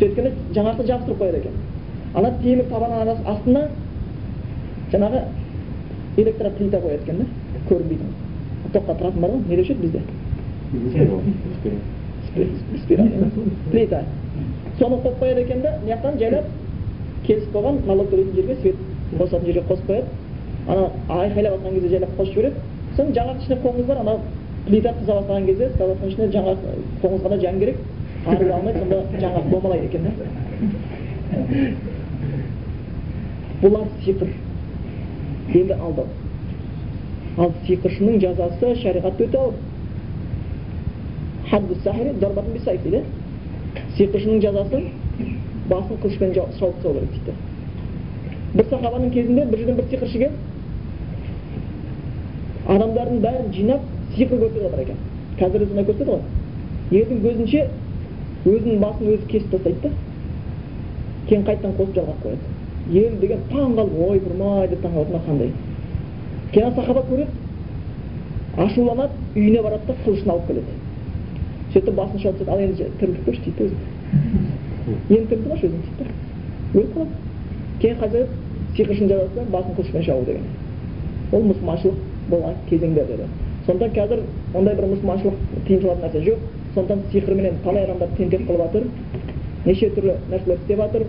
[0.00, 1.54] Сөйткенде жаңғақты жабыстырып қояды екен.
[2.14, 3.62] Ана темір табанның астына
[4.92, 5.20] жаңағы
[6.18, 7.26] электроплита қояды екен да.
[7.70, 8.10] Көрінбейтін.
[8.74, 9.40] Тоққа тұратын бар ғой.
[9.48, 10.00] Не деуші еді бізде?
[13.70, 14.04] Плита.
[14.80, 16.44] Соны қойып қояды екен да мына жақтан жайлап
[17.26, 18.76] кесіп қойған налог төлейтін жерге свет
[19.18, 20.06] қосатын жерге қосып қояды.
[20.68, 22.54] Ана айқайлап жатқан кезде жайлап қосып жібереді.
[22.96, 24.14] Сосын жаңғақтың ішінде қоңыз бар ана
[24.66, 26.58] плита қыза бастаған кезде сковородканың ішіне жаңғақ
[27.02, 27.76] қоңызға да жан керек.
[28.26, 30.10] Арыға алмайды сонда жаңғақ домалайды екен да.
[33.62, 34.28] Бұлар сиқыр.
[35.54, 36.06] Енді алдау.
[37.38, 39.54] Ал сиқыршының жазасы шариғатта өте ауыр.
[41.50, 43.04] Дейді.
[43.96, 44.82] Сиқыршының жазасын
[45.70, 47.32] басын қылышпен шауып тастау керек дейді
[48.54, 50.34] бір сахабаның кезінде бір жерден бір сиқыршы келіп
[52.74, 53.82] адамдардың бәрін жинап
[54.16, 54.98] сиқыр көрсетіп жатыр екен
[55.40, 56.22] қазір сондай көрсетеді ғой
[57.00, 57.60] елдің көзінше
[58.46, 59.90] өзінің басын өзі кесіп тастайды да
[61.28, 62.44] кейін қайтадан қосып жалғап қояды
[63.00, 65.50] ел деген таң қалып ойпырмай деп таң қалады мына қандай
[66.52, 67.32] кейін сахаба көреді
[68.66, 70.79] ашуланады үйіне барады да қылышын алып келеді
[71.72, 73.78] сөйтіп басын шауып тастайды ал енді тірілтіп көрші дейді өзін
[75.10, 77.12] енді тірілтіп алшы өзің дейді да өліп қалады
[77.80, 78.26] кейін қайтады
[78.76, 80.46] сиқыршының жазасы басын қылышпен шабу деген
[81.32, 81.96] ол мұсылманшылық
[82.30, 83.28] болған кезеңдер деді
[83.66, 84.22] сондықтан қазір
[84.54, 86.38] ондай бір мұсылманшылық тыйым салатын нәрсе жоқ
[86.74, 88.84] сондықтан сиқырменен талай адамдар тентек қылып жатыр
[89.64, 91.06] неше түрлі нәрселер істеп жатыр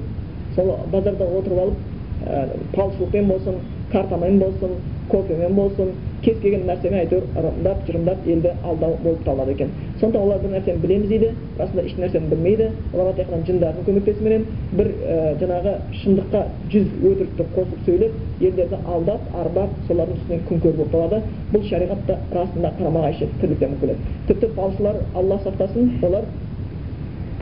[0.55, 1.77] сол базарда отырып алып
[2.25, 4.77] ә, палшылықпен болсын картамен болсын
[5.11, 5.91] кофемен болсын
[6.23, 9.69] кез келген нәрсемен әйтеуір ырымдап жырымдап елді алдау болып табылады екен.
[9.99, 12.67] Сондықтан олар бір нәрсені білеміз дейді расында еш нәрсені білмейді.
[12.93, 14.45] Оларға тек қана жындардың көмектесуіменен
[14.77, 15.73] бір ә, жаңағы
[16.03, 21.21] шындыққа жүз өтірікті қосып сөйлеп елдерді алдап арбап солардың үстінен күнкөр болып табылады
[21.53, 26.29] бұл шариғатта расында қарама қайшы тірліктен келеді тіпті балшылар алла сақтасын олар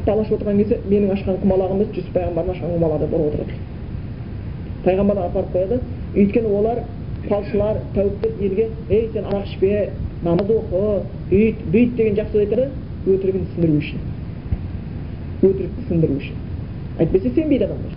[0.05, 3.59] таласып отырған кезде менің ашқан құмалағым емес жүсіп пайғамбардың ашқан құмалағы деп ұрып отырады
[4.85, 5.79] пайғамбарға апарып қояды.
[6.15, 6.83] Өйткені олар
[7.27, 9.89] фалшылар тәуіптер елге ей сен арақ ішпе
[10.23, 12.69] намаз оқы үйт бүйт деген жақсы сөз айтады
[13.05, 13.99] өтірігін сындыру үшін.
[15.41, 16.35] Өтірікті сындыру үшін.
[16.99, 17.93] Әйтпесе сенбейді адамдар.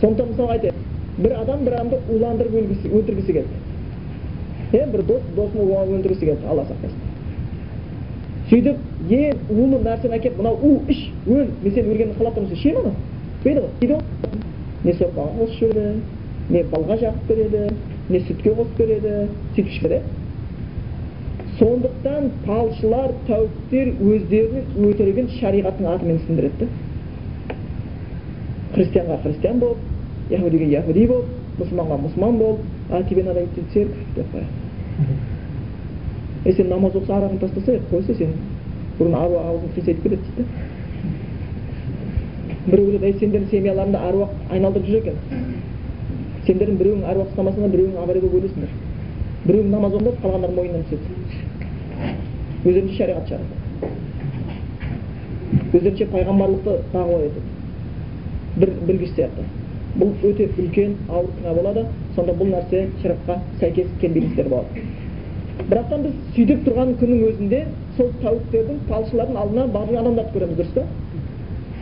[0.00, 0.74] Сондықтан мысалы айтайық
[1.18, 3.56] бір адам бір адамды уландырып өлтіргісі келді.
[4.72, 7.00] Е бір дос досын өлтіргісі келді алла сақтасын.
[8.50, 8.76] Сөйтіп
[9.10, 12.80] ең улы нәрсені әкеліп мынау у іш өл мен сені өлгенін қалап тұрмын сен ішемін
[12.80, 12.94] оны
[13.44, 13.68] ғой.
[13.80, 14.00] Дейді ғой.
[14.84, 16.19] Не сорпаға қосып жібереді
[16.50, 17.60] не балға жағып береді
[18.10, 19.12] не сүтке қосып береді
[19.54, 19.98] сөйтіп ішеді
[21.58, 26.66] сондықтан палшылар тәуіптер өздерінің өтірігін шариғаттың атымен сындырады
[28.74, 29.78] христианға христиан болып
[30.30, 31.28] яхудиге яхуди болып
[31.60, 32.60] мұсылманға мұсылман болып
[32.90, 34.50] а тебе надо идти в церковь деп қояды
[36.56, 38.28] сен намаз оқыса арағын тастаса қойса сен
[38.98, 40.48] бұрын аруақ аузың қисайтып кетеді дейді
[42.66, 45.16] біреу ойлайды ей сендердің семьяларыңда аруақ айналдырып жүр екен
[46.46, 48.72] сендердің біреуің аруақ ұстамасаңдар біреуің авария болып өлесіңдер
[49.46, 51.06] біреуің намаз оқып қалғандардың мойнынан түседі.
[52.60, 53.54] Өздерінше шариғат шығарады.
[55.72, 57.48] Өздерінше пайғамбарлықты дағуа етеді
[58.60, 59.46] бір білгіш сияқты.
[60.00, 64.84] Бұл өте үлкен ауыр күнә болады сонда бұл нәрсе шариғатқа сәйкес келмейтін істер болады.
[65.70, 67.64] Бірақтан біз сөйтіп тұрған күннің өзінде
[67.96, 70.86] сол тәуіптердің палшылардың алдына барған адамдарды көреміз дұрыс па?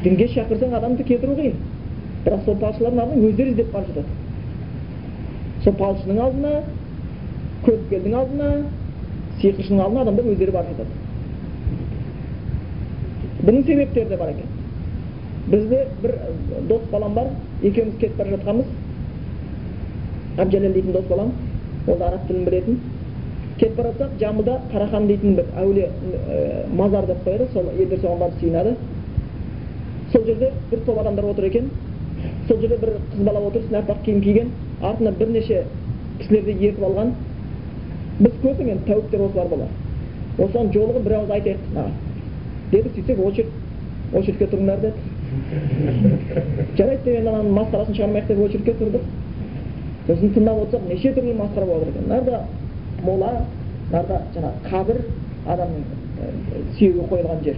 [0.04, 1.60] Дінге шақырсаң адамды кетіру қиын.
[2.24, 4.27] Бірақ сол палшылардың алдына өздері іздеп барып жатады.
[5.68, 6.50] Сол палшының алдына
[7.66, 8.48] көріпкелдің алдына
[9.40, 10.92] сиқыршының алдына адамдар өздері барып жатады
[13.44, 14.48] бұның себептері де бар екен
[15.52, 16.12] бізде бір
[16.70, 17.26] дос балам бар
[17.62, 18.66] екеуміз кетіп бара жатқанбыз
[20.38, 21.32] әбжәлел дейтін дос балам
[21.86, 22.74] ол да араб тілін білетін
[23.58, 28.18] кетіп бара жатсақ жамбылда қарахан дейтін бір әулие ә, мазар деп қояды сол елдер соған
[28.24, 28.72] барып сыйынады
[30.12, 31.70] сол жерде бір топ адамдар отыр екен
[32.48, 34.48] сол жерде бір қыз бала отыр аппақ киім киген
[34.82, 35.64] артына бірнеше
[36.20, 37.12] кісілерді ертіп алған.
[38.18, 39.70] Біз көрдік енді тәуіптер осылар болар.
[40.38, 41.60] Осыған жолығып бір ауыз айтайық.
[41.74, 41.92] Маған
[42.72, 43.52] деді сөйтсек очередь
[44.12, 44.98] очередьке тұрыңдар деді.
[46.78, 49.06] Жарайды деп енді ананың масқарасын шығармайық деп очередьке тұрдық.
[50.08, 52.08] Сосын тыңдап отырсақ неше түрлі масқара болып жатыр екен.
[52.08, 52.42] Мынарда
[53.04, 53.32] мола
[53.90, 55.00] мынарда жаңағы қабір
[55.54, 55.82] адамның
[56.78, 57.56] сүйегі қойылған жер.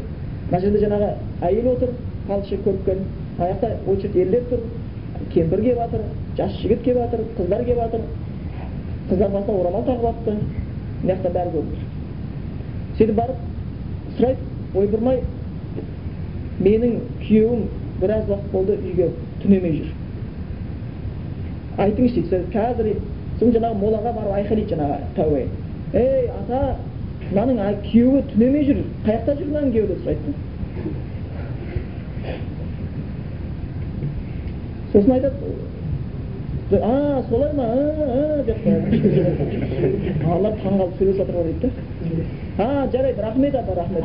[0.50, 1.10] Мына жерде жаңағы
[1.46, 1.94] әйел отыр
[2.28, 3.04] қалшы көріпкел
[3.38, 4.64] ана жақта очередь ерлер тұр
[5.34, 6.00] кемпір келіп жатыр
[6.40, 8.02] жас жігіт келіп жатыр қыздар келіп жатыр.
[9.10, 10.32] Қыздар басына орамал тағып алыпты
[11.02, 11.80] мына жақта бәрі көріп тұр.
[12.98, 13.38] Сөйтіп барып
[14.16, 14.40] сұрайды
[14.80, 15.18] ойпырмай
[16.60, 16.92] менің
[17.24, 17.62] күйеуім
[18.00, 19.08] біраз уақыт болды үйге
[19.42, 19.90] түнемей жүр
[21.84, 22.86] айтыңызшы дейді қазір
[23.38, 25.42] сосын жаңағы молаға барып айқайлайды жаңағы тәубе
[25.94, 26.60] ей ата
[27.30, 29.88] мынаның күйеуі түнемей жүр қай жақта жүр мынаның күйеуі?
[29.90, 30.28] деп сұрайды.
[34.92, 35.36] Сосын айтады
[36.72, 37.66] а солай ма
[38.46, 38.58] деп
[40.24, 44.04] балалар таңқалып сөйлесіп жатыр ғой дейді да а жарайды рахмет ата рахмет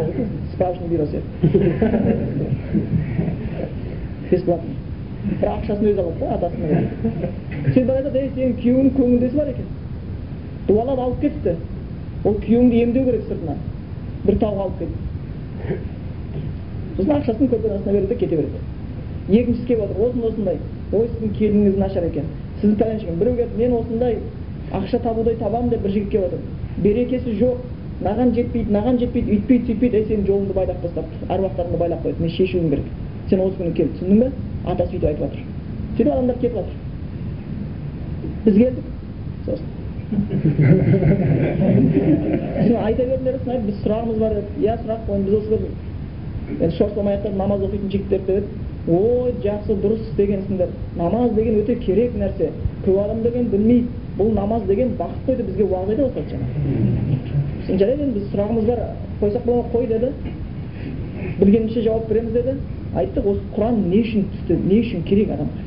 [0.54, 1.48] справочный бюро сияқты
[4.32, 4.72] бесплатно
[5.42, 6.68] бірақ ақшасын өзі алады да атасына
[7.74, 9.68] сөйтіп айтады ей сенің күйеуіңнің көңілдесі бар екен
[10.68, 11.54] дуалап алып кетіпті
[12.26, 13.60] ол күйеуіңді емдеу керек сыртынан
[14.26, 14.96] бір тауға алып келіп
[16.98, 18.60] сосын ақшасын көрпенің астына береді да кете береді
[19.30, 20.58] екіншісі келіп отыр осындай осындай
[20.94, 22.26] ой сіздің келініңіз нашар екен
[22.62, 24.14] сізді пәленше екен біреу келіп мен осындай
[24.72, 26.32] ақша табудай табамын деп бір жігіт келіп
[26.84, 27.58] берекесі жоқ.
[28.04, 29.96] Маған жетпейді маған жетпейді үйтпейді сөйтпейді.
[29.96, 32.88] Ей сенің жолыңды байлап тастапты әруақтарыңды байлап қойды мен шешуім керек.
[33.30, 33.88] Сен осы күні кел.
[33.96, 34.28] түсіндің бе?
[34.66, 35.40] Атасы сөйтіп айтып жатыр
[35.96, 36.76] сөйтіп адамдар кетіп жатыр
[38.46, 38.86] біз келдік.
[39.46, 39.68] Сосын.
[42.84, 45.56] Айта бердіңдер сосын біз сұрағымыз бар деді иә сұрақ қойыңыз біз осы
[46.60, 48.48] енді шошламай ақ намаз оқитын жігіттерді деді
[48.88, 52.52] ой жақсы дұрыс істегенсіңдер намаз деген өте керек нәрсе.
[52.86, 57.78] Көп адам деген білмейді бұл намаз деген бақыт қой деп бізге уағыз айта бастады жаңағы
[57.80, 58.80] жарайды енді біз сұрағымыз бар
[59.22, 59.70] қойсақ бола ма?
[59.74, 60.12] Қой деді.
[61.40, 62.58] Білгенімізше жауап береміз деді.
[62.96, 65.64] Айттық осы құран не үшін түсті не үшін керек адамға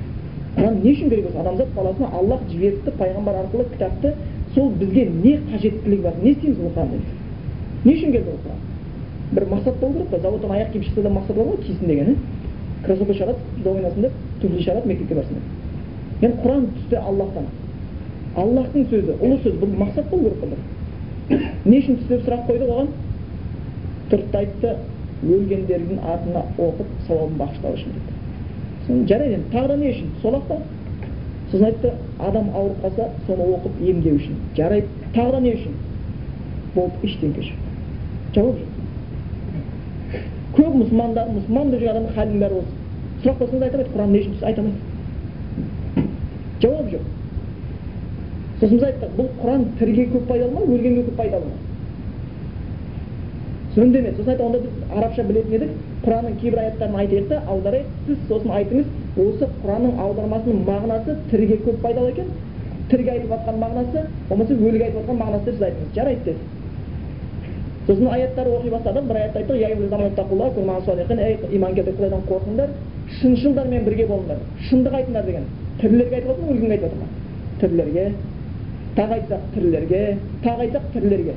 [0.57, 1.39] құран не үшін керек осы?
[1.43, 4.15] Адамзат баласына аллах жіберіпті пайғамбар арқылы кітапты.
[4.55, 6.15] Сол бізге не қажеттілігі бар?
[6.23, 7.19] Не істейміз бұл құран деді
[7.85, 8.61] не үшін келді ол құран?
[9.33, 12.17] Бір мақсат болу керек қой заводтан аяқ киім шықса да мақсат бар ғой кисін деген
[12.89, 15.41] кроссовка шығарады футбол ойнасын деп туфли шығарады мектепке барсын
[16.21, 17.49] деп енді құран түсті аллахтан
[18.43, 20.63] аллахтың сөзі ұлы сөз бұл мақсат болу керек
[21.29, 22.89] қой не үшін түсті деп сұрақ қойды оған
[24.13, 24.75] тұрды айтты
[25.37, 27.97] өлгендердің артына оқып сауабын бағыштау үшін
[28.89, 30.59] деді жарайды енді тағы да не үшін сол ақ та
[31.51, 35.79] сосын айтты адам ауырып қалса соны оқып емдеу үшін жарайды тағы да не үшін
[36.75, 38.69] болды ештеңке жоқ жауап жоқ
[40.59, 42.78] көп мұсылмандар мұсылман деп жүрген адамның халінің бәрі осы
[43.23, 44.81] сұрақ қойсаңыз айта алмайды құран не үшін айта алмайды
[46.63, 47.05] жауап жоқ
[48.61, 51.57] сосын біз айттық бұл құран тіріге көп пайдалы ма өлгенге көп пайдалы ма
[53.79, 55.71] үндемеді сосын айтты онда біз арабша білетін едік
[56.05, 58.87] құранның кейбір аяттарын айтайық та аударайық сіз сосын айтыңыз
[59.25, 62.33] осы құранның аудармасының мағынасы тіріге көп пайдалы екен
[62.91, 66.58] тіріге айтып жатқан мағынасы болмаса өліге айтып жатқан мағынасы деп сіз айтыңыз жарайды деді
[67.89, 69.73] сосын аяттар оқи бастадық бір аятта айттық ей
[71.57, 72.69] иман келтір құдайдан қорқыңдар
[73.21, 75.45] шыншылдармен бірге болыңдар шындық айтыңдар деген
[75.81, 77.07] тірілерге айтып жатыр ма өлгенге айтып жатыр ма
[77.61, 78.05] тірілерге
[78.97, 80.03] тағы айтсақ тірілерге
[80.45, 81.35] тағы айтсақ тірілерге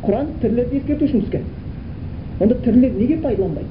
[0.00, 1.42] құран тірілерді ескерту үшін түскен
[2.40, 3.68] онда тірілер неге пайдаланбайды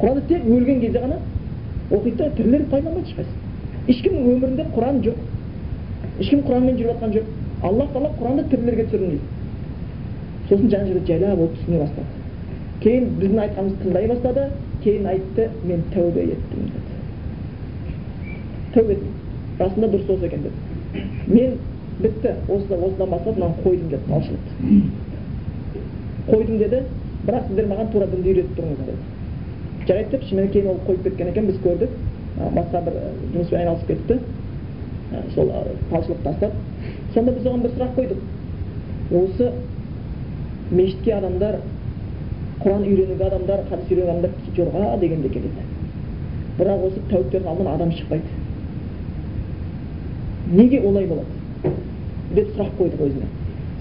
[0.00, 1.18] құранды тек өлген кезде ғана
[1.90, 5.18] оқиды да тірілер пайдаланбайды ешқайсысы ешкімнің өмірінде құран жоқ
[6.22, 7.26] ешкім құранмен жүріп жатқан жоқ
[7.62, 9.26] аллах тағала құранды тірілерге түсірдім дейді
[10.48, 12.06] сосын жаңа жерде жайлап ол түсіне бастады
[12.82, 14.42] кейін біздің айтқанымызды тыңдай бастады
[14.84, 16.80] кейін айтты мен тәубе еттім деді
[18.74, 19.12] тәубе еттім
[19.58, 20.58] расында дұрыс осы екен деді
[21.26, 21.50] мен
[21.98, 24.52] бітті осы осыдан бастап мынаны қойдым деді малшылықты
[26.30, 26.78] қойдым деді
[27.26, 29.00] бірақ сіздер маған тура дінді үйретіп тұрыңыз деді
[29.88, 31.90] жарайды деп шынымен кейін ол қойып кеткен екен біз көрдік
[32.54, 32.94] басқа бір
[33.34, 34.14] жұмыспен айналысып кетті
[35.34, 35.52] сол
[35.90, 36.52] малшылықты тастап
[37.14, 38.20] сонда біз оған бір сұрақ қойдық
[39.22, 39.52] осы
[40.70, 41.60] мешітке адамдар
[42.60, 45.64] құран үйренуге адамдар хадис үйренуге адамдар жорға дегенде келеді
[46.58, 48.30] бірақ осы тәуіптердің алдынан адам шықпайды
[50.52, 51.72] неге олай болады
[52.34, 53.28] деп сұрақ қойдық өзіне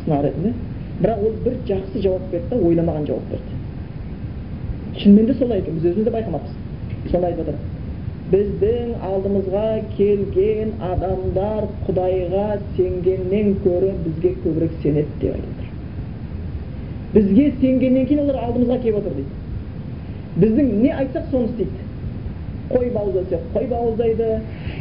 [0.06, 0.54] сынақ ретінде
[1.02, 5.92] бірақ ол бір жақсы жауап берді да ойламаған жауап берді шынымен де солай екен біз
[5.92, 7.77] өзіміз де байқамаппыз соны айтып
[8.32, 15.70] біздің алдымызға келген адамдар құдайға сенгеннен гөрі бізге көбірек сенеді деп айтып отыр.
[17.14, 19.32] Бізге сенгеннен кейін олар алдымызға келіп отыр дейді.
[20.44, 21.86] Біздің не айтсақ соны істейді.
[22.68, 24.30] Қой бауыздаса қой бауыздайды.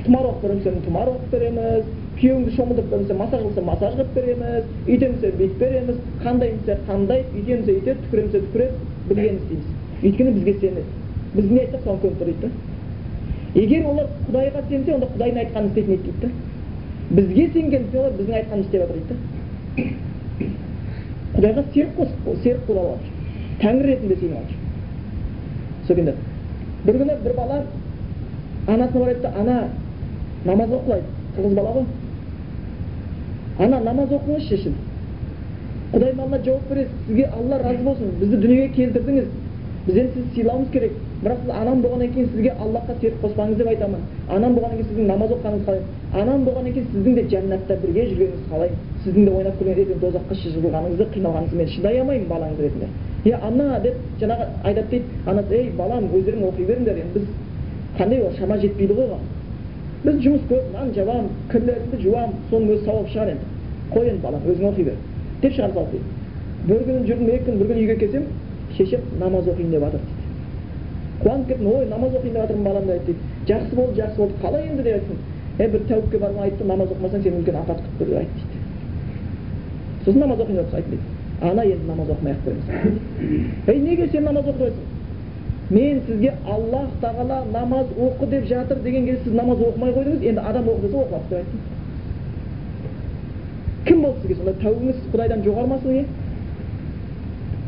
[0.08, 1.88] Тұмар оқып беремін тұмар оқып береміз.
[2.18, 4.64] Күйеуіңді шомылдырып бермесе массаж қылса массаж қылып береміз.
[4.88, 6.00] Үйтемін десе бүйтіп береміз.
[6.24, 8.72] Қандай десе қандай үйтемін десе үйтеді түкіремін десе түкіреді
[9.08, 9.66] білгенін істейміз.
[10.02, 10.88] Өйткені бізге сенеді.
[11.36, 12.75] Біз не айтсақ соны көніп тұр дейді да.
[13.56, 16.28] Егер олар құдайға сенсе онда құдайдың айтқанын істейтін еді дейді
[17.16, 19.16] бізге сенгендіктен олар біздің айтқанымызды істеп жатыр дейді да.
[21.36, 21.90] Құдайға серік
[22.42, 23.12] серік алып жатыр
[23.62, 24.56] тәңір ретінде сеніп жатыр
[25.86, 26.14] сол күйінде
[26.84, 27.58] бір күні бір бала
[28.66, 29.56] анасына барады да ана
[30.44, 31.84] намаз оқылайды қырғыз бала ғой
[33.66, 34.74] ана намаз оқыңызшы сіз
[35.92, 39.26] құдайдың алдына жауап бересіз сізге алла разы болсын бізді дүниеге келтірдіңіз
[39.86, 43.68] біз енді сізді сыйлауымыз керек бірақ сіз анам болғаннан кейін сізге аллахқа серік қоспаңыз деп
[43.68, 44.00] айтамын.
[44.28, 45.86] Анам болғаннан кейін сіздің намаз оқығаныңызды қалаймын
[46.20, 50.34] анам болғаннан кейін сіздің де жәннатта бірге жүргеніңізді қалаймын сіздің де ойнап күлген ертең тозаққа
[50.42, 52.88] жығылғаныңызды қиналғаныңызды мен шыдай алмаймын балаңыз ретінде.
[53.24, 53.80] Е ана!
[53.80, 55.04] деп жаңағы айтады дейді.
[55.26, 57.24] Анасы ей балам өздерің оқи беріңдер енді біз
[57.96, 59.22] қандай ол шама жетпейді ғой оған?
[60.04, 63.48] Біз жұмыс көп нан жабамын кірлерімді жуамын соның өзі сауап шығар енді.
[63.94, 65.00] Қой енді балам өзің оқи бер
[65.42, 66.02] деп шығарып салды.
[66.66, 68.24] Дейді бір күні жүрдім екі күн бір күні үйге келсем
[68.76, 70.15] шешем намаз оқиын деп жатыр
[71.22, 74.68] қуанып кеттім ой намаз оқиын деп жатырмын балам деп дейді жақсы болды жақсы болды қалай
[74.70, 75.16] енді деп айтсын
[75.58, 78.66] е бір тәуіпке барып айтты намаз оқымасаң сені үлкен апат күтіп тұр деп айтты дейді
[80.04, 81.06] сосын намаз оқиын деп айтты дейді
[81.50, 82.66] ана енді намаз оқымай ақ қойыңыз
[83.72, 84.74] ей неге сен намаз оқып
[85.70, 90.40] мен сізге аллах тағала намаз оқы деп жатыр деген кезде сіз намаз оқымай қойдыңыз енді
[90.40, 91.60] адам оқы десе оқымапты деп айттым
[93.86, 96.04] кім болды сізге сонда тәубеңіз құдайдан жоғары ма сізге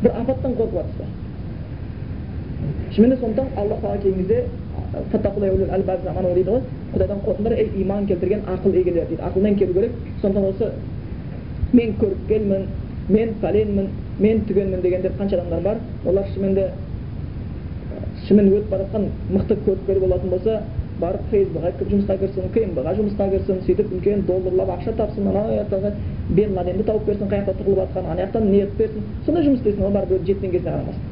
[0.03, 1.05] бір апаттан қорқып жатырсыз ба
[2.95, 4.45] де сондықтан алла тағала келген кезде
[6.35, 6.61] дейді ғой
[6.93, 9.91] құдайдан қорқыңдар ей иман келтірген ақыл егелері дейді ақылмен келу керек
[10.21, 10.71] сондықтан осы
[11.73, 12.63] мен көріпкелмін
[13.09, 13.87] мен пәленмін
[14.19, 16.71] мен түгенмін дегендер қанша адамдар бар олар шынымен де
[18.27, 20.61] шынымен өтіп бара жатқан мықты көріпкел болатын болса
[20.99, 25.93] барып фейсбукқа жұмысқа кірсін кмб ға жұмысқа кірсін сөйтіп үлкен долларлап ақша тапсын анау жақтағы
[26.29, 29.85] бен ладенді тауып берсін қай жақта тығылып жатқанын ана жақтан қылып берсін сондай жұмыс істесін
[29.85, 31.08] ол барып жеткен кезіне қарамасын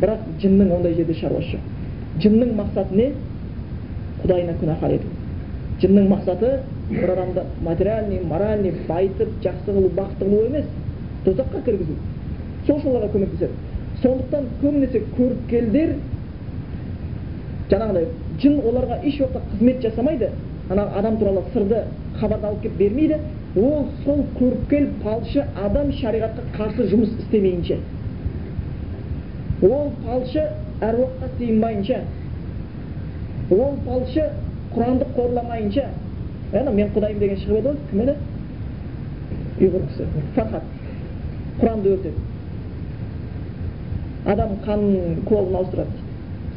[0.00, 1.66] бірақ жынның ондай жерде шаруасы жоқ.
[2.24, 3.12] Жынның мақсаты не?
[4.22, 5.16] Құдайына күнәһар ету
[5.80, 6.50] жынның мақсаты
[6.90, 10.66] бір адамды материальный моральный байытып жақсы қылу бақытты қылу емес.
[11.24, 11.96] Тозаққа кіргізу.
[12.66, 13.52] Сол үшін оларға көмектеседі.
[14.02, 15.94] Сондықтан көбінесе көріпкелдер
[17.70, 18.08] жаңағыдай
[18.42, 20.30] жын оларға еш уақытта қызмет жасамайды.
[20.68, 21.84] Ана адам туралы сырды
[22.20, 23.20] хабарды алып келіп бермейді.
[23.56, 27.80] Ол сол көріпкел палшы адам шариғатқа қарсы жұмыс істемейінше.
[29.62, 30.44] Ол палшы
[30.80, 32.00] әруаққа сыйынбайынша
[33.50, 34.30] ол палшы
[34.74, 35.86] құранды қорламайынша.
[36.52, 37.76] Ана мен құдайым деген шығып еді ғой.
[37.90, 38.14] Кім еді?
[39.60, 40.06] Ұйғыр кісі.
[40.34, 40.62] Фархат.
[41.60, 42.28] Құранды өртеді.
[44.26, 46.06] Адам қанын колын ауыстырады дейді.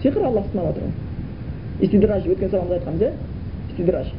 [0.04, 0.84] Сиқыр аллах сынап жатыр
[1.82, 3.12] истидраж өткен сабағымызда айтқанбыз иә?
[3.72, 4.12] Истидраж.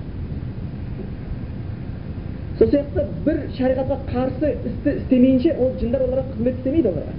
[2.59, 7.15] Сол сияқты бір шариғатқа қарсы істі істемейінше ол жындар оларға қызмет істемейді оларға.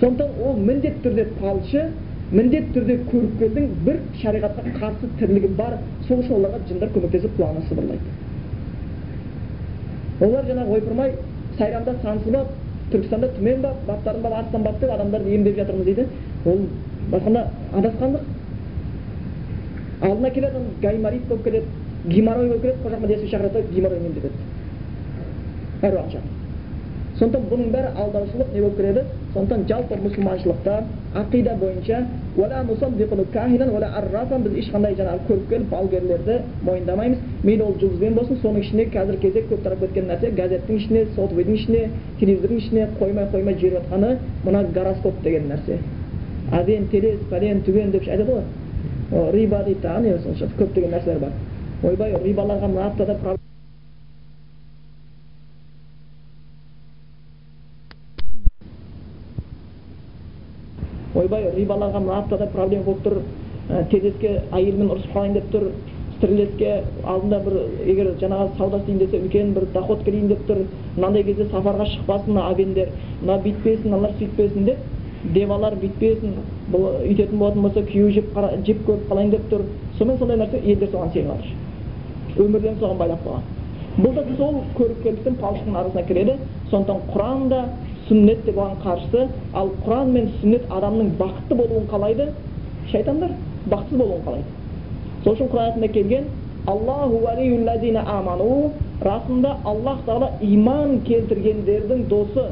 [0.00, 1.84] Сондықтан ол міндетті түрде палшы
[2.32, 5.78] міндетті түрде көріпкелдің бір шариғатқа қарсы тірлігі бар
[6.08, 8.14] сол үшін оларға жындар көмектесіп құлағына сыбырлайды.
[10.20, 11.12] Олар жаңағы ойпырмай
[11.58, 12.50] сайрамда сансыз бап
[12.92, 16.06] түркістанда түмен бап баптарын бап арыстан бап деп адамдарды емдеп жатырмыз дейді.
[16.46, 16.66] Ол
[17.10, 18.20] басқанда адасқандық.
[20.02, 21.66] Алдына келеді гайморит болып келеді
[22.04, 24.34] геморрой болып келеді қожа ахмет яссауи шақырады да геморройын емдетеді
[25.84, 26.16] әруақ
[27.18, 29.04] сондықтан бұның бәрі алдаушылық не болып келеді?
[29.34, 30.74] Сондықтан жалпы мұсылманшылықта
[31.14, 32.06] ақида бойынша
[34.44, 39.62] біз ешқандай жаңағы көріпкел балгерлерді мойындамаймыз мейлі ол жұлдызбен болсын соның ішіне қазіргі кезде көп
[39.64, 41.82] тарап кеткен нәрсе газеттің ішіне сотовыйдың ішіне
[42.20, 45.78] телевизордың ішіне қоймай қоймай жіберіп жатқаны мына гороскоп деген нәрсе
[46.52, 50.12] әбен телес пәлен түген деп айтады ғой риба дейді тағы не
[50.58, 53.18] көптеген нәрселер бар ойбай рибаларға мына аптада
[61.14, 63.18] ойбай рибаларға мына аптада проблема болып тұр.
[63.68, 65.68] Ә, тезеске әйелімен ұрысып қалайын деп тұр.
[66.16, 70.62] Стрелецке алдында бір егер жаңағы сауда істейін десе үлкен бір доход келейін деп тұр.
[70.96, 72.50] Мынандай кезде сапарға шықпасын мына
[73.22, 74.78] мына бүйтпесін мыналар сөйтпесін деп
[75.34, 76.38] девалар бүйтпесін.
[76.72, 78.32] Бұл үйтетін болатын болса күйеу жеп
[78.66, 79.68] жеп көріп қалайын деп тұр.
[79.98, 81.64] Сонымен сондай нәрсе елдер соған сеніп жатыр
[82.38, 83.52] өмірден соған байлап қойған
[83.94, 86.32] бұл да сол көріпкелдіктің палшылықтың арасына кіреді.
[86.70, 87.60] Сондықтан құран да
[88.08, 92.28] сүннет деп оған қарсы ал құран мен сүннет адамның бақытты болуын қалайды
[92.90, 93.30] шайтандар
[93.70, 94.48] бақытсыз болуын қалайды.
[95.24, 96.24] Сол үшін құран аятында келген
[96.66, 97.18] аллаху
[98.18, 102.46] аману расында аллах тағала иман келтіргендердің досы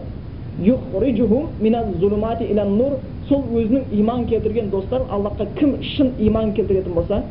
[2.69, 2.93] нур
[3.29, 7.23] сол өзінің иман келтірген достар аллахқа кім шын иман келтіретін болса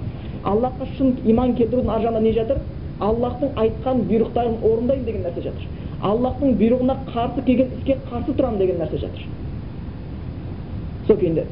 [0.44, 2.58] аллахқа шын иман келтірудің ар жағында не жатыр?
[3.02, 5.68] Аллахтың айтқан бұйрықтарын орындаймын деген нәрсе жатыр.
[6.02, 9.24] Аллахтың бұйрығына қарсы келген іске қарсы тұрамын деген нәрсе жатыр
[11.08, 11.46] сол күйінде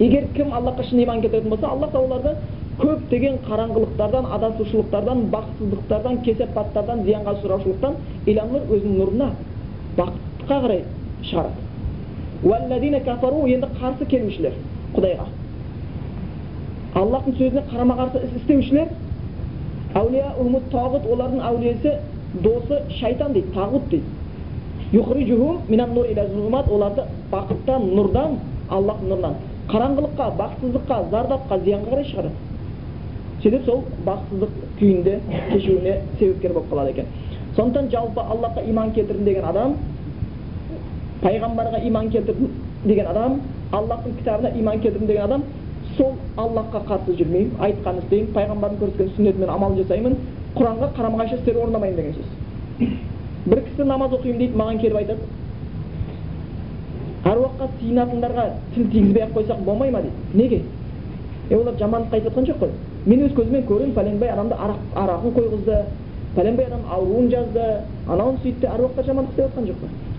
[0.00, 2.34] егер кім аллахқа шын иман келтіретін болса аллах оларды
[2.80, 7.96] көптеген қараңғылықтардан адасушылықтардан бақытсыздықтардан кесепаттардан зиянға ұшыраушылықтан
[8.32, 9.28] иламнұр өзінің нұрына
[9.98, 10.84] бақытқа қарай
[11.28, 11.60] шығарады
[13.04, 14.56] кафару енді қарсы келушілер
[14.96, 15.26] құдайға
[17.02, 18.88] аллахтың сөзіне қарама қарсы іс істеушілер
[19.94, 20.32] әулия
[21.12, 21.94] олардың әулиесі
[22.34, 24.06] досы шайтан дейді тағут дейді
[26.68, 27.02] оларды
[27.32, 29.34] бақыттан нұрдан аллах нұрынан
[29.68, 32.34] қараңғылыққа бақытсыздыққа зардапқа зиянға қарай шығарады
[33.42, 35.14] сөйтіп сол бақытсыздық күйінде
[35.52, 37.06] кешуіне себепкер болып қалады екен
[37.56, 39.76] сондықтан жалпы аллахқа иман келтірдім деген адам
[41.22, 42.50] пайғамбарға иман келтірдім
[42.84, 43.40] деген адам
[43.72, 45.44] аллахтың кітабына иман келтірдім деген адам
[45.96, 47.56] сол аллахқа қарсы жүрмеймін.
[47.60, 50.16] Айтқанын істеймін пайғамбардың көрсеткен сүннетімен амал жасаймын.
[50.56, 52.28] Құранға қарама қайшы істер орындамаймын деген сөз.
[53.46, 55.20] Бір кісі намаз оқимын дейді маған келіп айтады.
[57.24, 60.16] Әруаққа сиынатындарға тіл тигізбей ақ қойсақ болмай ма дейді.
[60.34, 60.62] Неге?
[61.50, 62.70] Е олар жамандыққа айтып жатқан жоқ қой.
[63.06, 65.82] Мен өз көзіммен көрдім пәленбай адамды арақ арағын қойғызды.
[66.36, 67.66] Пәленбай адам ауруын жазды
[68.08, 70.11] анауын сөйтті әруақтар жамандық істеп жатқан жоқ па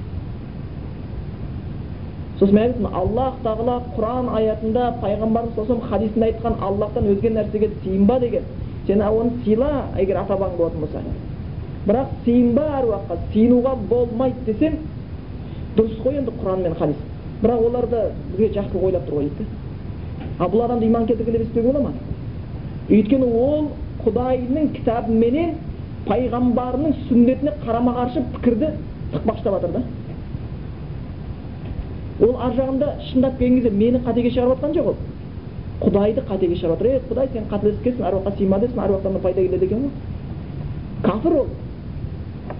[2.44, 8.44] сосын айттым аллах тағала құран аятында пайғамбарымыз саллаллаху хадисінде айтқан аллахтан өзге нәрсеге сиынба деген.
[8.88, 11.02] Сен оны сыйла егер ата бабаң болатын болса.
[11.88, 14.78] Бірақ сыйынба әруаққа сыйынуға болмайды десем
[15.78, 16.96] дұрыс қой енді құран мен хадис.
[17.42, 17.98] Бірақ оларды
[18.32, 19.48] бізге жақсылық ойлап тұр ғой дейді
[20.40, 21.94] ал бұл адамды иман келтірген деп бола ма?
[22.90, 23.70] Өйткені ол
[24.04, 25.56] құдайдың кітабыменен
[26.08, 28.74] пайғамбарының сүннетіне қарама қарсы пікірді
[29.14, 29.82] тықпаштап жатыр да.
[32.22, 34.96] Ол ар жағында шындап келген кезде мені қатеге шығарып жатқан жоқ ол.
[35.82, 36.88] Құдайды қатеге шығарып жатыр.
[36.88, 39.92] Е құдай сен қателесіп кетсің әруаққа сыйма десін әруақтан пайда келеді екен ғой.
[41.04, 41.48] Кәпір ол.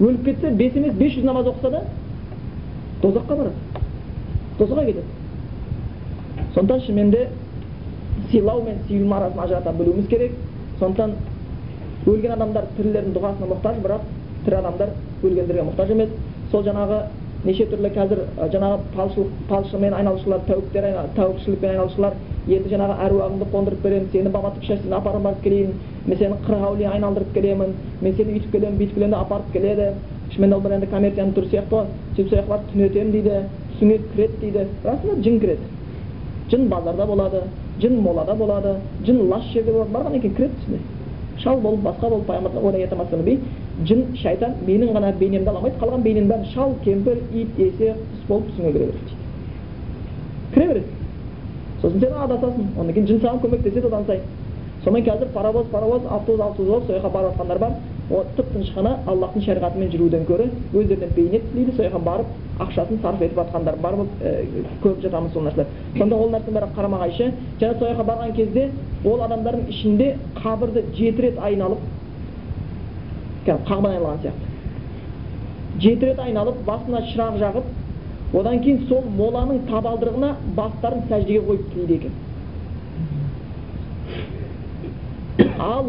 [0.00, 1.82] Өліп кетсе бес емес бес жүз намаз оқыса да
[3.02, 3.54] тозаққа барады.
[4.58, 5.06] Тозаққа кетеді.
[6.54, 7.28] Сондықтан шынымен де
[8.30, 10.32] сыйлау мен сүйілме арасын ажырата білуіміз керек.
[10.78, 11.14] Сондықтан
[12.06, 14.00] өлген адамдар тірілердің дұғасына мұқтаж бірақ
[14.44, 14.90] тірі адамдар
[15.22, 16.08] өлгендерге мұқтаж емес.
[16.50, 17.00] Сол жаңағы
[17.44, 18.20] неше түрлі қазір
[18.52, 20.86] жаңағы палшылық палшымен айналысушылар тәуіптер
[21.16, 22.14] тәуіпшілікпен айналысушылар
[22.48, 25.74] енді жаңағы әруағыңды қондырып беремін сені бабатып шашына апарып алып келейін
[26.06, 29.90] мен сені қырық әулие айналдырып келемін мен сені үйтіп келемін бүйтіп келемін деп апарып келеді.
[30.32, 31.86] Шынымен ол бір енді коммерцияның түрі сияқты ғой.
[32.16, 33.34] Сөйтіп сол жаққа барып түнетемін дейді
[33.74, 34.66] түсіңе кіреді дейді.
[34.84, 35.64] Расында жын кіреді.
[36.50, 37.42] Жын базарда болады
[37.80, 38.76] жын молада болады
[39.06, 39.92] жын лас жерде болады.
[39.92, 40.80] Барғаннан кейін кіреді түсіне
[41.42, 46.50] шал болып басқа болып пайғамбар жын шайтан менің ғана бейнемді ала алмайды қалған бейненің бәрін
[46.54, 49.16] шал кемпір ит есек құс болып түсіңе кіре береді
[50.54, 50.86] кіре береді
[51.82, 54.22] сосын сен адасасың одан кейін жын саған көмектеседі одан сайын
[54.84, 57.72] сонымен қазір паровоз паровоз автобус автобус болып сол жаққа барып жатқандар бар
[58.10, 62.26] ол тып тыныш қана аллахтың шариғатымен жүруден гөрі өздеріне бейнет тілейді сол жаққа барып
[62.60, 64.10] ақшасын сарп етіп жатқандар бар болып
[64.84, 65.66] көріп жатамыз сол нәрселер
[65.98, 68.68] сонда ол нәрсенің бәрі қарама қайшы және сол жаққа барған кезде
[69.04, 71.78] ол адамдардың ішінде қабірді жеті рет айналып
[73.46, 74.46] қағбаны айналған сияқты
[75.80, 77.66] жеті рет айналып басына шырақ жағып
[78.38, 82.12] одан кейін сол моланың табалдырығына бастарын сәждеге қойып тілейді екен
[85.60, 85.86] ал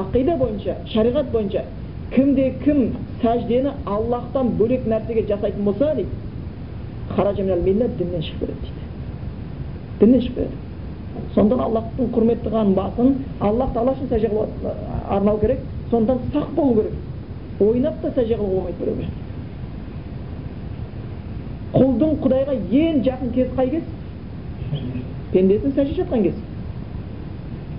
[0.00, 1.62] ақида бойынша шариғат бойынша
[2.14, 2.78] кімде кім
[3.22, 6.10] сәждені аллахтан бөлек нәрсеге жасайтын болса дейді
[7.98, 8.82] діннен шығып кетеді дейді
[10.00, 10.56] діннен шығып кетеді
[11.34, 14.28] сондықтан аллахтың құрметті қылған басын аллах тағала үшін сәжде
[15.08, 15.60] арнау керек
[15.92, 16.92] сондықтан сақ болу керек.
[17.60, 19.06] Ойнап та сәжде қылуға болмайды біреуге
[21.72, 23.84] құлдың құдайға ең жақын кез қай кез?
[25.32, 26.34] Пендесінің сәжде жатқан кез.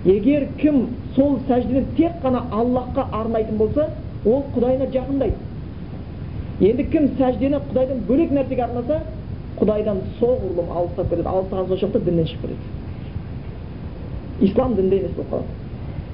[0.06, 3.90] Егер кім сол сәждені тек қана аллахқа арнайтын болса
[4.26, 5.38] ол құдайына жақындайды.
[6.62, 9.02] Енді кім сәждені құдайдан бөлек нәрсеге арнаса
[9.60, 11.30] құдайдан соғұрлым алыстап кетеді.
[11.30, 12.64] Алыстаған соншалықты діннен шығып кетеді.
[14.50, 15.48] Ислам дінде емес болып қалады.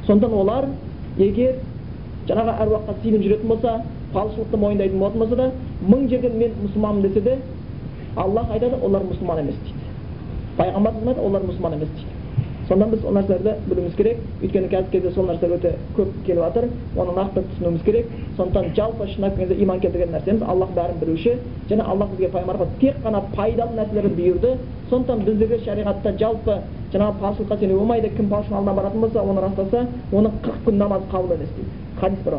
[0.08, 0.66] Сондықтан олар
[1.18, 1.56] егер
[2.30, 3.76] жаңағы әруаққа сиынып жүретін болса
[4.14, 5.52] палшылықты мойындайтын болатын болса да
[5.82, 7.38] мың жерден мен мұсылманмын десе де
[8.16, 9.92] аллах айтады олар мұсылман емес дейді.
[10.58, 12.19] Пайғамбар олар мұсылман емес дейді.
[12.70, 16.66] Сондықтан біз ол нәрселерді білуіміз керек өйткені қазіргі кезде сол нәрселер өте көп келіп жатыр
[16.96, 18.06] оны нақты түсінуіміз керек
[18.38, 21.34] сондықтан жалпы шын келгенде иман келтірген нәрсеміз аллах бәрін білуші
[21.70, 24.50] және аллах бізге пайғамбарға тек қана пайдалы нәрселерді бұйырды
[24.90, 26.54] сондықтан біздегі шариғатта жалпы
[26.94, 31.06] жаңағы палшылыққа сенуге болмайды кім палшының алдына баратын болса оны растаса оның қырық күн намазы
[31.12, 32.34] қабыл емес дейді хадис бар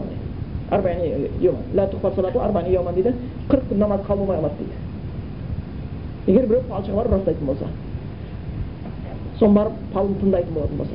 [2.94, 3.14] дейді
[3.50, 4.74] қырық күн намаз қабыл болмай қалады дейді
[6.26, 7.66] егер біреу палшыға барып растайтын болса
[9.40, 10.94] соны барып палын тыңдайтын болатын болса.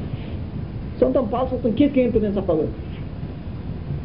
[0.99, 2.73] Сондықтан палшылықтың кез келген түрінен сақтау керек.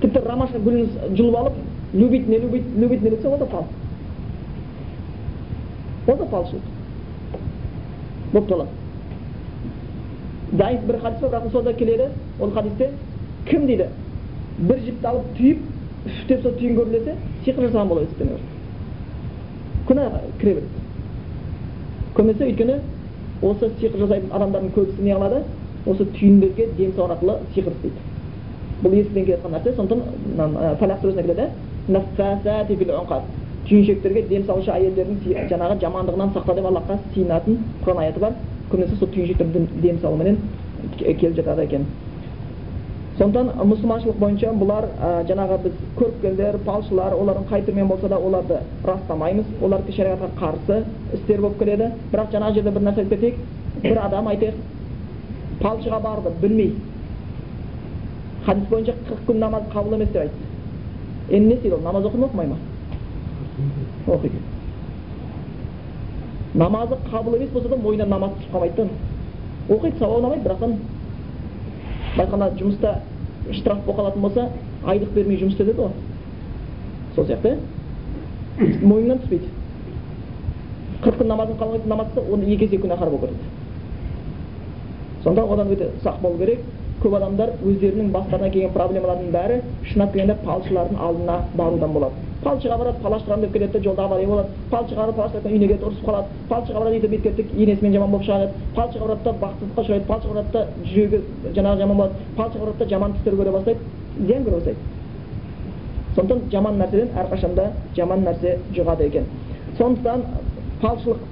[0.01, 1.55] Тіпті ромашка гүлін жұлып алып
[1.93, 3.67] любить не любить любить не ол да пал.
[6.09, 6.67] Ол да палшылық.
[8.33, 8.69] Болып қалады
[10.53, 12.09] даиф бір хадис бар бірақ келеді
[12.41, 12.91] ол хадисте
[13.47, 13.87] кім дейді?
[14.59, 15.59] Бір жіпті алып түйіп
[16.07, 17.15] үф деп сол түйін көрілесе
[17.45, 18.09] сиқыр жасаған болады
[19.89, 20.09] күнә
[20.41, 20.69] кіре береді.
[22.15, 22.81] Көбінесе өйткені
[23.43, 25.43] осы сиқыр жасайтын адамдардың көбісі не қылады?
[25.87, 28.01] Осы түйіндерге дем салу арқылы сиқыр істейді.
[28.83, 31.45] Бұл естіден келе жатқан нәрсе сондықтан фалақ сүресіне келеді
[33.69, 38.33] түйіншектерге дем салушы әйелдердің жаңағы жамандығынан сақта деп аллахқа сиынатын құран аяты бар.
[38.71, 40.39] Көбінесе сол түйіншектерді дем салуменен
[40.99, 41.87] келіп жатады екен.
[43.19, 48.61] Сондықтан мұсылманшылық бойынша бұлар ә, жаңағы біз көріпкелдер палшылар олардың қай түрмен болса да оларды
[48.87, 49.47] растамаймыз.
[49.61, 50.85] Олар шариғатқа қарсы
[51.15, 51.91] істер болып келеді.
[52.13, 53.37] Бірақ жаңағы жерде бір нәрсе айтып кетейік.
[53.83, 54.55] Бір адам айтайық
[55.61, 56.75] палшыға барды білмей.
[58.47, 60.47] Хадис бойынша қырық күн намаз қабыл емес деп айтты.
[61.31, 62.57] Енді не істейді ол намаз оқи ма оқымай ма?
[64.07, 64.39] Оқиды.
[66.55, 68.89] Намазы қабыл емес болса да мойнынан намаз түсіп қалмайды да.
[69.69, 70.79] Оқиды сауабы ұнамайды бірақтан
[72.17, 72.97] байқана жұмыста
[73.53, 74.49] штраф болып қалатын болса
[74.85, 75.91] айлық бермей жұмыс істетеді ғой.
[77.15, 77.57] Сол сияқты.
[78.83, 79.49] Мойнынан түспейді.
[81.03, 83.59] Қырық күн намазын қабыл намаз оны екі есе күнәһар болып кетеді
[85.23, 86.61] сонда одан өте сақ болу керек.
[87.01, 89.61] Көп адамдар өздерінің бастарына келген проблемалардың бәрі
[89.93, 92.30] шынап келгенде палшылардың алдына барудан болады.
[92.45, 95.85] Палшыға барады палаш шығамын деп келеді де жолда авария болады палшыға барады палаш үйіне келеді
[95.89, 99.81] ұрысып қалады палшыға барады өйтіп бүйтіп кетті енесімен жаман болып шығады палшыға барады да бақытсыздыққа
[99.85, 100.61] ұшырайды палшыға барады да
[100.93, 101.19] жүрегі
[101.59, 103.81] жаңағы жаман болады палшыға барады да жаман түстер көре бастайды
[104.27, 104.79] зиян көре бастайды
[106.17, 107.67] сондықтан жаман нәрседен әрқашанда
[107.97, 109.29] жаман нәрсе жұғады екен
[109.79, 110.25] сондықтан
[110.81, 111.29] палшылық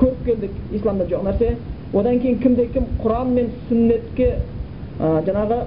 [0.00, 1.56] көріп келдік исламда жоқ нәрсе.
[1.92, 4.28] Одан кейін кімде кім құран мен сүннетке
[5.00, 5.58] жаңағы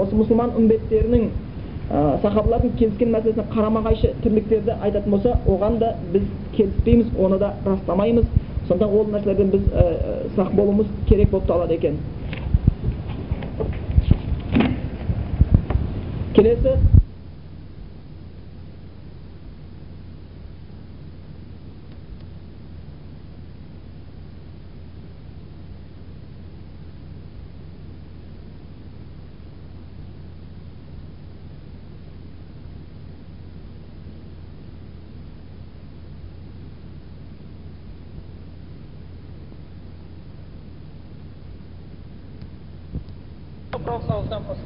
[0.00, 1.26] осы мұсылман үмбеттерінің
[1.88, 6.24] сахабалардың келіскен мәселесіне қарама қайшы тірліктерді айтатын болса оған да біз
[6.56, 8.26] келіспейміз оны да растамаймыз.
[8.66, 9.84] Сонда ол нәрселерден біз ә,
[10.34, 12.00] сақ болуымыз керек болып табылады екен.
[16.34, 16.78] Келесі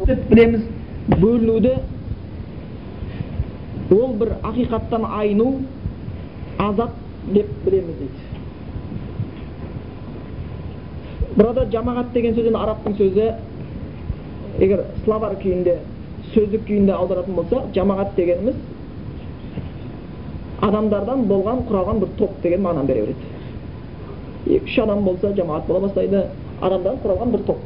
[0.07, 0.62] деп білеміз
[1.09, 1.74] бөлінуді
[3.90, 5.53] ол бір ақиқаттан айну
[6.59, 6.90] азап
[7.34, 8.20] деп білеміз дейді.
[11.36, 13.26] Burada жамағат деген сөз енді арабтың сөзі
[14.61, 15.78] егер словар күйінде
[16.34, 18.57] сөздік күйінде аударатын болса жамағат дегеніміз
[20.61, 23.28] адамдардан болған құралған бір топ деген мағынаны бере береді.
[24.46, 26.24] Екі үш адам болса жамағат бола бастайды
[26.61, 27.62] адамдардан құралған бір топ.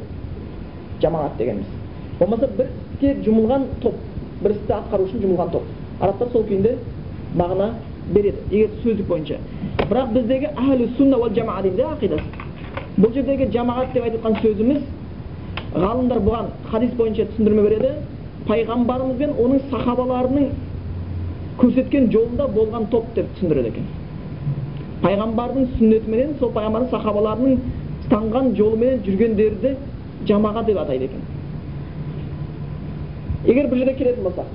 [1.01, 1.74] Жамағат дегеніміз.
[2.19, 3.95] Болмаса бір іске жұмылған топ
[4.41, 5.63] бір істі атқару үшін жұмылған топ.
[5.99, 6.75] Арабтар сол күйінде
[7.35, 7.69] мағына
[8.13, 9.37] береді егер сөздік бойынша.
[9.89, 12.45] Бірақ біздегі әхлі сунна уал жамаа дейміз иә ақидасы
[12.97, 14.81] бұл жердегі жамағат деп айтып сөзіміз
[15.75, 17.91] ғалымдар бұған хадис бойынша түсіндірме береді.
[18.45, 20.49] Пайғамбарымыз бен оның сахабаларының
[21.59, 23.87] көрсеткен жолында болған топ деп түсіндіреді екен.
[25.01, 27.57] Пайғамбардың сүннетіменен сол пайғамбардың сахабаларының
[28.03, 29.75] ұстанған жолыменен жүргендерді
[30.29, 31.34] жамағат деп атайды екен.
[33.47, 34.47] Егер бұл жерде келетін болсақ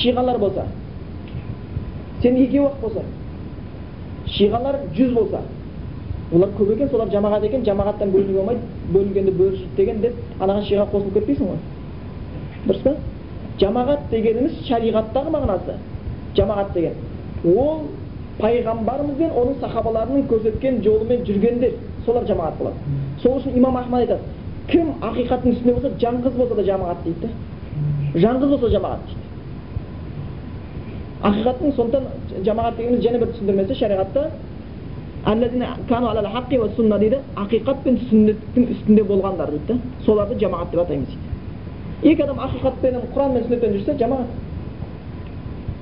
[0.00, 0.66] шиғалар болса
[2.22, 3.04] сен екеу ақ болса
[4.36, 5.40] шиғалар жүз болса
[6.32, 8.60] олар көп екен солар жамағат екен жамағаттан бөлінуге болмайды
[8.92, 11.58] бөлінгенде бөрі жейді деген деп анаған шиға қосылып кетпейсің ғой
[12.66, 12.94] дұрыс па
[13.60, 15.76] жамағат дегеніміз шариғаттағы мағынасы
[16.36, 16.94] жамағат деген
[17.44, 17.84] ол
[18.40, 22.76] пайғамбарымыз бен оның сахабаларының көрсеткен жолымен жүргендер солар жамағат болады
[23.22, 24.22] сол үшін имам ахмад айтады
[24.70, 27.28] кім ақиқаттың үстінде болса жаңғыз болса да жамағат дейді да
[28.24, 29.24] жаңғыз болса жамағат дейді
[31.28, 34.22] ақиқаттың сондықтан жамағат дегеніміз және бір түсіндірмесі шариғатта
[37.02, 39.74] дейді ақиқат пен сүннеттің үстінде болғандар дейді да
[40.06, 44.30] соларды жамағат деп атаймыз дейді екі адам ақиқатпен құран мен сүннетпен жүрсе жамағат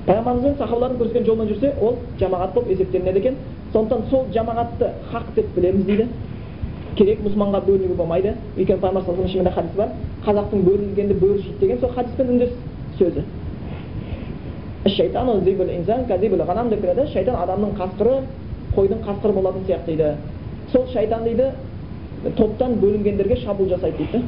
[0.07, 3.35] пайғамбарымыз бен сахабалардың көрсеткен жолмен жүрсе ол жамағат болып есептелінеді екен
[3.73, 6.07] сондықтан сол жамағатты хақ деп білеміз дейді
[6.97, 8.35] керек мұсылманға бөлінуге болмайды.
[8.57, 9.89] Өйткені пайғамбар саллаллаху хадис бар.
[10.25, 12.51] Қазақтың бөлінгенде бөрі жейді деген сол хадиспен үндес
[12.99, 13.23] сөзі.
[16.69, 17.07] Деп келеді.
[17.13, 18.15] Шайтан адамның қасқыры
[18.75, 20.15] қойдың қасқыры болатын сияқты дейді.
[20.71, 21.51] Сол шайтан дейді
[22.37, 24.23] топтан бөлінгендерге шабуыл жасайды дейді.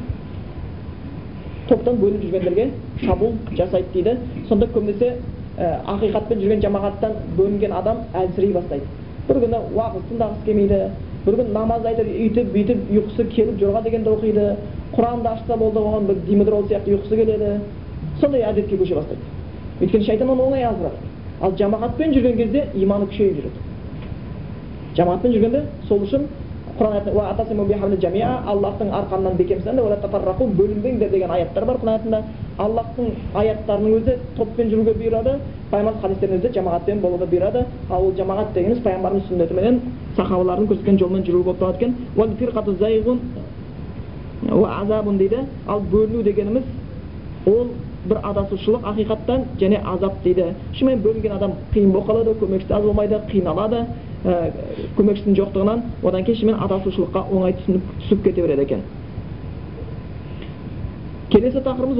[1.68, 4.16] Топтан бөлініп жүргендерге шабуыл жасайды дейді.
[4.48, 5.16] Сонда көбінесе
[5.58, 8.86] ә, ақиқатпен жүрген жамағаттан бөлінген адам әлсірей бастайды.
[9.28, 10.80] Бір күні уағыз тыңдағысы келмейді.
[11.26, 14.44] Бір күні намаз айтып үйтіп бүйтіп ұйқысы келіп жорға дегенді оқиды
[14.94, 17.50] құранды ашса болды оған бір димедрол сияқты ұйқысы келеді
[18.20, 19.22] сондай әдетке көше бастайды
[19.80, 21.10] өйткені шайтан оны оңай аздырады
[21.40, 23.64] ал жамағатпен жүрген кезде иманы күшейіп жүреді
[24.96, 26.28] жамағатпен жүргенде сол үшін
[26.78, 26.92] құран
[28.52, 29.84] аллахтың арқанынан бекемсіңдер
[30.58, 32.20] бөлінбеңдер деген аяттар бар құран аятында
[32.64, 33.06] аллахтың
[33.40, 35.32] аяттарының өзі топпен жүруге бұйырады
[35.70, 39.80] пайғамбар хадистердің өзі жамағатпен болуға бұйырады ал ол жамағат дегеніміз пайғамбардың сүннетіменен
[40.16, 41.96] сахабалардың көрсеткен жолмен жүру болып табылады екен
[45.18, 46.64] дейді ал бөліну дегеніміз
[47.46, 47.74] ол
[48.10, 50.44] бір адасушылық ақиқаттан және азап дейді
[50.78, 53.78] шынымен бөлінген адам қиын болып қалады көмекшісі аз болмайды қиналады
[54.24, 54.26] ә,
[54.98, 58.80] көмекшісінің жоқтығынан одан кейін шынымен адасушылыққа оңай түсініп түсіп кете береді екен
[61.30, 61.98] келесі тақырыбымыз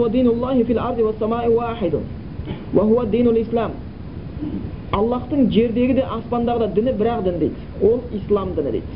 [4.92, 8.86] аллахтың жердегі де аспандағы да діні бір ақ дін дейді ол ислам діні дейді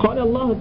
[0.00, 0.56] аллах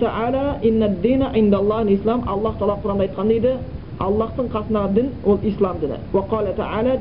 [2.60, 3.52] тағала құранда айтқан дейді
[4.00, 5.98] аллахтың қасындағы дін ол ислам діні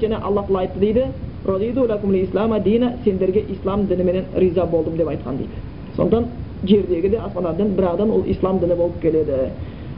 [0.02, 1.04] және алла тағала айтты дейді
[3.04, 5.56] сендерге ислам дініменен риза болдым деп айтқан дейді
[5.96, 6.24] сондықтан
[6.64, 9.32] жердегі де аспандағы дін бір ол ислам діні болып келеді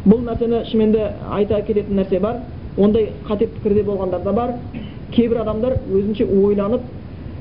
[0.07, 2.37] бұл нәрсені шынымен де айта кететін нәрсе бар
[2.77, 4.55] ондай қате пікірде болғандар да бар
[5.13, 6.81] кейбір адамдар өзінше ойланып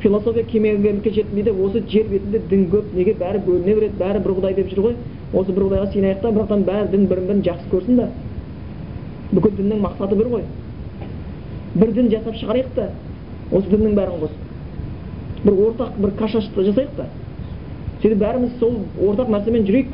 [0.02, 4.36] философия кемеңгерлікке жетіп дейді осы жер бетінде дін көп неге бәрі бөліне береді бәрі бір
[4.40, 4.96] құдай деп жүр ғой
[5.34, 8.08] осы бір құдайға сыйынайық та бірақтан бәрі дін бірін бірін жақсы көрсін да
[9.32, 10.44] бүкіл діннің мақсаты бір ғой.
[11.76, 12.90] Бір дін жасап шығарайық та
[13.52, 17.06] осы діннің бәрін қосып бір ортақ бір каша жасайық та.
[18.02, 19.88] Сөйтіп бәріміз сол ортақ нәрсемен жүрейік.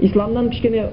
[0.00, 0.86] Исламнан кішкене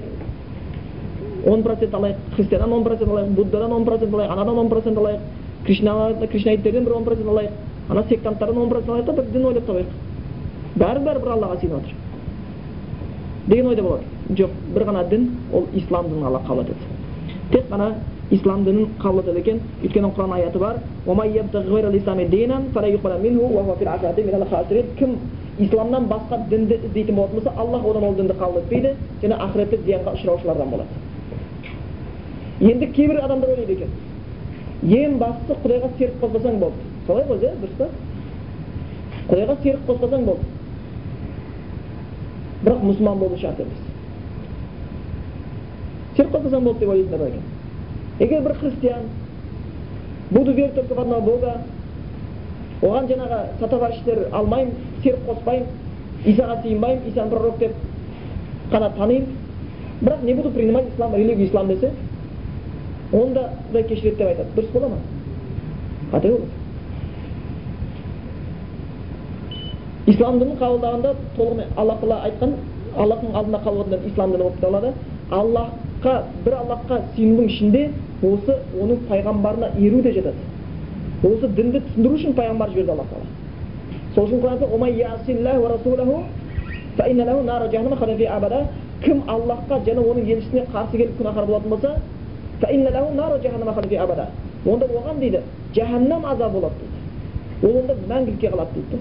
[1.46, 5.20] он процент алайық христианнан он процент алайық буддадан он процент алайық анадан он процент алайық
[5.64, 7.50] кришна кришнаиттерден бір он процент алайық
[7.88, 9.86] ана сектанттардан он процент алайық та бір дін ойлап табайық.
[10.76, 11.94] Бәрі бәрі бір аллаға сыйынып жатыр
[13.48, 14.04] деген ойда болады.
[14.28, 16.97] Жоқ бір ғана дін ол ислам дінін алла қабыл етеді
[17.52, 17.94] тек қана
[18.30, 20.76] ислам дінін қабыл етеді екен өйткені құран аяты бар
[24.98, 25.10] кім
[25.58, 30.12] исламнан басқа дінді іздейтін болатын болса аллах одан ол дінді қабыл етпейді және ақыретте зиянға
[30.14, 30.88] ұшыраушылардан болады
[32.60, 33.88] енді кейбір адамдар ойлайды екен
[34.82, 37.86] ең бастысы құдайға серік қоспасаң болды солай ғой иә дұрыс па
[39.32, 40.44] құдайға серік қоспасаң болды
[42.62, 43.97] бірақ мұсылман болу шарт емес
[46.18, 47.42] серік қосылсаң болды деп ойлайтындар бар екен
[48.18, 49.02] егер бір христиан
[50.30, 51.52] буду верить только в одного бога
[52.82, 55.66] оған жаңағы сатоварищтер алмаймын серік қоспаймын
[56.24, 57.72] исаға сыйынбаймын исаны пророк деп
[58.72, 59.26] қана танимын
[60.02, 61.92] бірақ не буду принимать ислам религию ислам десе
[63.12, 64.96] онда құдай кешіреді деп айтады дұрыс бола ма
[66.12, 66.46] қате болады
[70.06, 72.54] ислам дінін қабылдағанда толығымен алла тағала айтқан
[72.96, 74.92] аллахтың алдында қабыл ислам діні болып табылады
[75.30, 77.82] аллахқа бір аллахқа сыйынудың ішінде
[78.22, 80.40] осы оның пайғамбарына еру де жатады
[81.26, 83.28] осы дінді түсіндіру үшін пайғамбар жіберді алла тағала
[84.14, 84.38] сол үшін
[87.98, 88.58] құранда
[89.02, 91.90] кім аллахқа және оның елшісіне қарсы келіп күнәһар болатын болса
[94.66, 95.40] онда оған дейді
[95.74, 98.96] жаһаннам азабы болады дейді ол онда мәңгілікке қалады дейді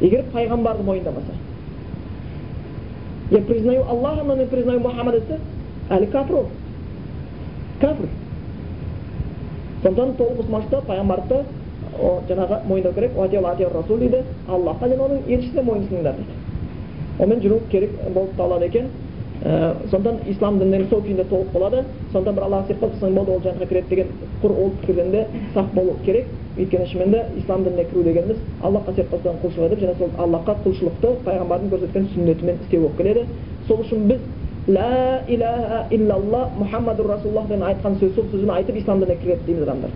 [0.00, 1.32] егер пайғамбарды мойындамаса
[3.30, 5.38] я признаю аллаха но не признаю мұхаммад десе
[5.90, 6.46] әлі кәпір ол
[7.80, 8.10] кәпір
[9.82, 11.44] сондықтан толық мұсылманшылықта пайғамбарды
[12.28, 16.48] жаңағы мойындау керек расул дейді аллахқа және оның елшісіне мойынсыныңдар дейді
[17.18, 18.90] онымен жүру керек болып табылады екен.
[19.44, 19.74] Ә,
[20.30, 21.84] ислам дінінің сол күйінде толық болады.
[22.12, 24.06] Сондықтан бір сиқыр қылсаң болды ол жәннатқа кіреді деген
[24.42, 26.26] құр ол пікірден де сақ болу керек.
[26.58, 30.56] Өйткені шынымен де ислам дініне кіру дегеніміз аллахқа серік қылсаң құлшылық етіп және сол аллахқа
[30.64, 33.26] құлшылықты пайғамбардың көрсеткен сүннетімен істеу болып келеді.
[33.68, 34.20] Сол үшін біз
[34.68, 39.62] ла илаха иллалла мұхаммаду расулаллах деген айтқан сөз сол сөзін айтып ислам дініне кіреді дейміз
[39.62, 39.90] адамдар.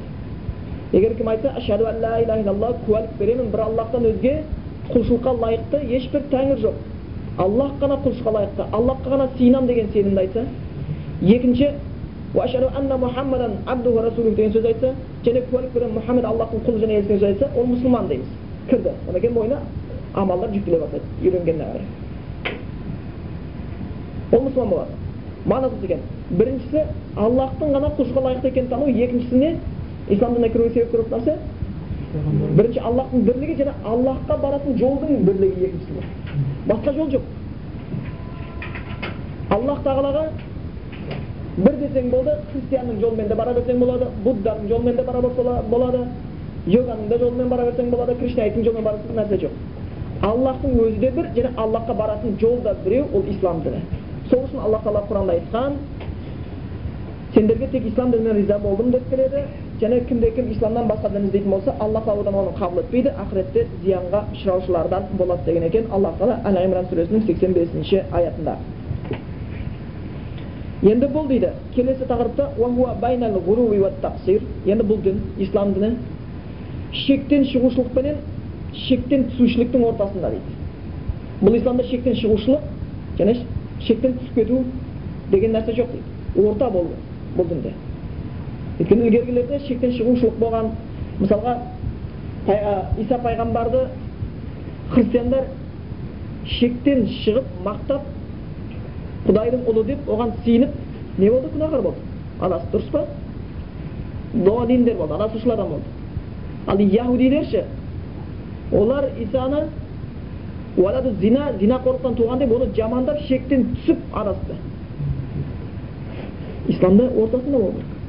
[0.93, 4.43] Егер кім айтса ашаду ан ла илаха иллалла куәлік беремін бір аллахтан өзге
[4.93, 6.75] құлшылыққа лайықты ешбір тәңір жоқ.
[7.39, 10.47] Аллах қана құлшылыққа лайықты аллахқа ғана сыйынамын деген сенімді айтса.
[11.23, 11.69] Екінші
[12.35, 17.15] анна мұхаммадан абдуху расулух деген сөз айтса және куәлік беремін мұхаммед аллахтың құлы және елшісі
[17.19, 18.27] сөз айтса ол мұсылман дейміз
[18.71, 19.59] кірді одан кейін мойнына
[20.15, 21.87] амалдар жүктеле бастайды үйренгеніне қарай
[24.33, 24.93] ол мұсылман болады
[25.45, 26.81] мағынасы екен біріншісі
[27.17, 29.57] аллахтың ғана құлшылыққа лайықты екенін тану екіншісіне
[30.09, 31.37] ислам дініне кіруге себеп керек нәрсе
[32.57, 35.93] бірінші аллахтың бірлігі және аллахқа баратын жолдың бірлігі екіншісі
[36.69, 37.25] басқа жол жоқ
[39.51, 40.25] аллах тағалаға
[41.57, 45.21] бір десең болды христианның жолымен де бара берсең болады будданың жолымен де бара
[45.75, 46.07] болады
[46.67, 49.59] йоганың да жолымен бара берсең болады кришнаиттің жолымен бара берсең нәрсе жоқ
[50.23, 53.83] аллахтың өзі де бір және аллахқа баратын жол да біреу ол ислам діні
[54.31, 55.73] сол үшін аллах тағала құранда айтқан
[57.35, 59.45] сендерге тек ислам дініне риза болдым деп келеді
[59.81, 63.67] және кімде кім исламнан басқа дін іздейтін болса алла тағала одан оны қабыл етпейді ақыретте
[63.85, 68.57] зиянға ұшыраушылардан болады деген екен аллах тағала әл имран сүресінің сексен бесінші аятында
[70.83, 72.49] енді бұл дейді келесі тақырыпта
[74.67, 75.97] енді бұл дін ислам діні
[76.93, 78.17] шектен шығушылық пенен
[78.75, 80.57] шектен түсушіліктің ортасында дейді.
[81.43, 82.61] Бұл исламда шектен шығушылық
[83.19, 83.37] және
[83.87, 84.63] шектен түсіп кету
[85.31, 86.49] деген нәрсе жоқ дейді.
[86.49, 86.91] Орта бұл
[87.37, 87.73] бұл дінде.
[88.81, 90.73] Өйткені ілгергілерде шектен шығушылық болған
[91.21, 91.57] мысалға
[93.01, 93.87] иса пайғамбарды
[94.91, 95.47] христиандар
[96.59, 98.09] шектен шығып мақтап
[99.27, 100.71] құдайдың ұлы деп оған сиініп
[101.19, 102.01] не болды күнәһар болды?
[102.41, 103.07] Адасып дұрыс па?
[104.35, 105.85] Доғадиндер болды адасушылардан болды.
[106.67, 107.65] Ал яхудилер ше
[108.73, 109.69] олар исаны
[111.21, 114.57] зина зинақорлықтан туған деп оны жамандап шектен түсіп адасты.
[116.69, 118.03] Исламда ортасында болу керек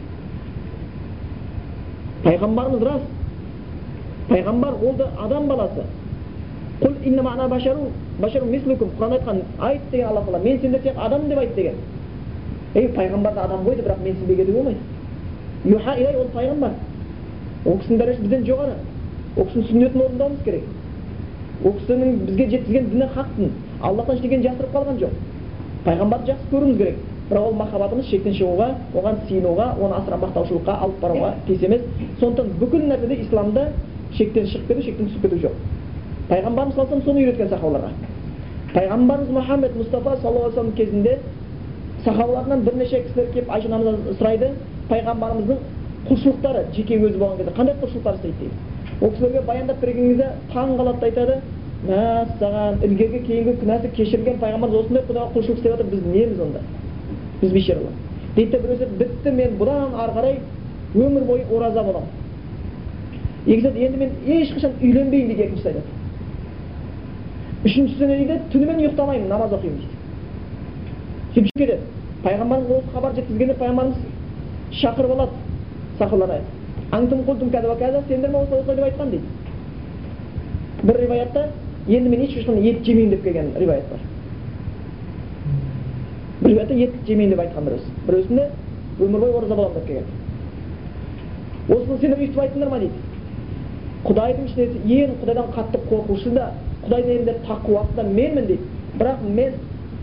[2.23, 3.01] пайғамбарымыз рас.
[4.29, 5.83] Пайғамбар ол да адам баласы.
[8.21, 11.75] Құран айтқан айт деген алла тағала мен сендер сияқты адаммын деп айт деген
[12.75, 14.79] ей пайғамбар да адам ғой бірақ мен сенбей кетуге болмайды
[15.65, 16.71] юха илай ол пайғамбар
[17.65, 18.73] ол кісінің дәрежесі бізден жоғары
[19.37, 20.63] ол кісінің сүннетін орындауымыз керек
[21.63, 23.27] ол кісінің бізге жеткізген діні хақ
[23.81, 25.13] аллахтан ештеңені жасырып қалған жоқ
[25.85, 26.97] пайғамбарды жақсы көруіміз керек
[27.29, 31.81] бірақ ол махаббатымыз шектен шығуға оған сиынуға оны асыра мақтаушылыққа алып баруға тиіс емес
[32.19, 33.67] сондықтан бүкіл нәрседе исламда
[34.17, 35.55] шектен шығып кету шектен түсіп кету жоқ
[36.29, 37.89] пайғамбарымыз саллаллаху соны үйреткен сахабаларға
[38.73, 41.17] пайғамбарымыз мұхаммед мұстафа саллаллаху алейhi вассалам кезінде
[42.05, 44.51] сахабаларынан бірнеше кісілер келіп айша анамыздан сұрайды
[44.89, 45.57] пайғамбарымыздың
[46.07, 48.55] құлшылықтары жеке өзі болған кезде қандай құлшылықтар істейді дейді
[49.01, 51.35] ол кісілерге баяндап берген кезде таң қалады да айтады
[51.87, 56.59] мәссаған ілгергі кейінгі күнәсі кешірілген пайғамбарымыз осындай құдайға құлшылық істеп жатыр біз неміз онда
[57.41, 57.95] біз бейшаралар
[58.35, 60.37] дейді да біреу бітті мен бұдан ары қарай
[60.95, 62.09] өмір бойы ораза боламын
[63.45, 66.02] екінші айтады енді мен ешқашан үйленбеймін дейді екіншісі айтады
[67.63, 69.95] үшіншісі не дейді түнімен ұйықтамаймын намаз оқимын дейді
[71.35, 71.75] сөйтіп кетеді
[72.23, 73.97] пайғамбарымыз осы хабар жеткізгенде пайғамбарымыз
[74.81, 75.31] шақырып алады
[75.97, 76.39] сахабаларға
[78.07, 79.27] сендер ме осылай осылай деп айтқан дейді
[80.83, 81.45] бір риwаятта
[81.87, 83.99] енді мен ешқашан ет жемеймін деп келген риwаят бар
[86.41, 88.49] біреу ет жемейін деп айтқан біреусі біреусінде
[88.99, 90.05] өмір бойы ораза боламын деп келген
[91.69, 92.93] осыны сендер өйстіп айттыңдар ма дейді
[94.03, 94.65] құдайдың ішінде
[94.99, 96.51] ең құдайдан қатты қорқушы да
[96.85, 98.69] құдайдың елінде тақуасы да менмін дейді.
[98.99, 99.53] Бірақ мен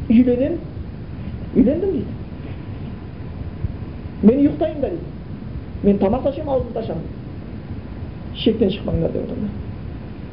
[0.09, 0.59] үйленемін
[1.55, 2.19] үйлендім дейді.
[4.23, 5.09] Мен ұйықтаймын да дейді.
[5.83, 7.09] Мен тамақ та ішемін аузымды ашамын
[8.37, 9.39] шектен шықпаңдар деп отыр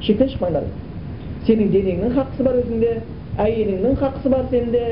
[0.06, 0.68] шектен шықпаңдар
[1.48, 2.94] сенің денеңнің хақысы бар өзіңде
[3.44, 4.84] әйеліңнің хақысы бар сенде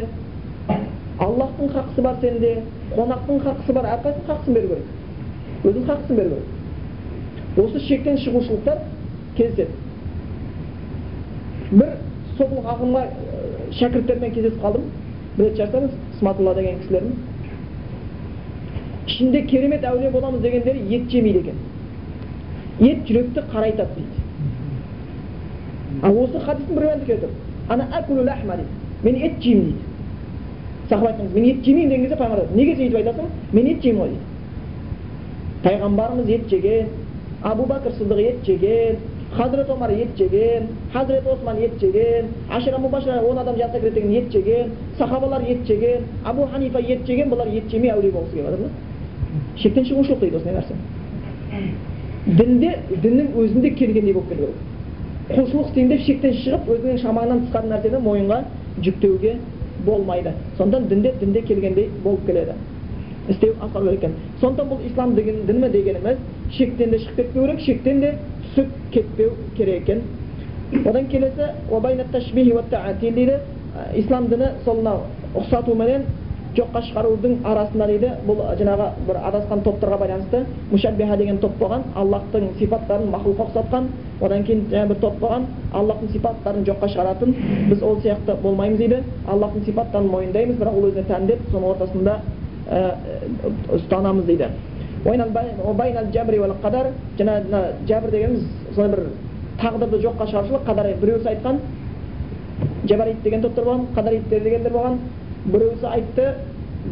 [1.20, 2.52] аллахтың хақысы бар сенде
[2.96, 8.82] қонақтың хақысы бар әрқайсының хақысын беру керек өзінің хақысын беру керек осы шектен шығушылықтар
[9.38, 9.85] кездеседі
[11.76, 11.96] бір
[12.38, 13.06] сол ағымға
[13.80, 14.90] шәкірттермен кездесіп қалдым.
[15.38, 17.16] Бір рет жасаңыз сматулла деген кісілердің
[19.08, 21.58] ішінде керемет әулие боламыз дегендері ет жемейді екен.
[22.80, 24.18] Ет жүректі қарайтады дейді.
[26.04, 27.30] Ал осы хадистің бір варианты келіп тұр
[27.70, 27.86] ана
[29.04, 29.80] мен ет жеймін дейді.
[30.90, 33.26] Сахаба айтқан мен ет жемеймін деген кезде пайғамбар неге сен өйтіп айтасың?
[33.54, 34.24] Мен ет жеймін ғой дейді.
[35.64, 36.88] Пайғамбарымыз ет жеген
[37.44, 38.98] абу бәкір сыдық ет жеген
[39.38, 45.42] хазірет омар ет жеген хазірет осман ет жеген ашира он адам жәннатқа кіреді деген сахабалар
[45.42, 48.70] ет жеген абу ханифа ет жеген бұлар ет жемей әулие болғысы келіп жатыр да
[49.58, 50.76] шектен шығушылық дейді осындай нәрсе
[52.26, 54.48] дінде діннің өзінде келгендей болып келу
[55.28, 58.40] керек құлшылық істеймін деп шектен шығып өзіңнің шамаңнан тысқары нәрсені мойынға
[58.82, 59.36] жүктеуге
[59.86, 62.54] болмайды сондықтан дінде дінде келгендей болып келеді
[63.30, 66.18] істеу керек екен сондықтан бұл ислам деген дін ме дегеніміз
[66.58, 68.14] шектен де шығып кетпеу керек шектен де
[68.44, 70.02] түсіп кетпеу керек екен
[70.86, 71.46] одан келесі
[73.00, 73.40] дейді
[73.96, 75.02] ислам діні сол мынау
[75.36, 76.06] ұқсату менен
[76.56, 82.48] жоққа шығарудың арасында дейді бұл жаңағы бір адасқан топтарға байланысты мушаббиха деген топ болған аллахтың
[82.60, 83.90] сипаттарын махлукқа ұқсатқан
[84.22, 87.36] одан кейін жаңағы бір топ болған аллахтың сипаттарын жоққа шығаратын
[87.70, 92.20] біз ол сияқты болмаймыз дейді аллахтың сипаттарын мойындаймыз бірақ ол өзіне тән деп соның ортасында
[93.76, 94.50] ұстанамыз дейді
[97.20, 98.44] жаңағы жәбір дегеніміз
[98.76, 99.02] сондай бір
[99.62, 101.60] тағдырды жоққа шығарушылық қадар біреусі айтқан
[102.90, 104.98] жабарит деген топтар болған қадариттер дегендер болған
[105.46, 106.26] біреусі айтты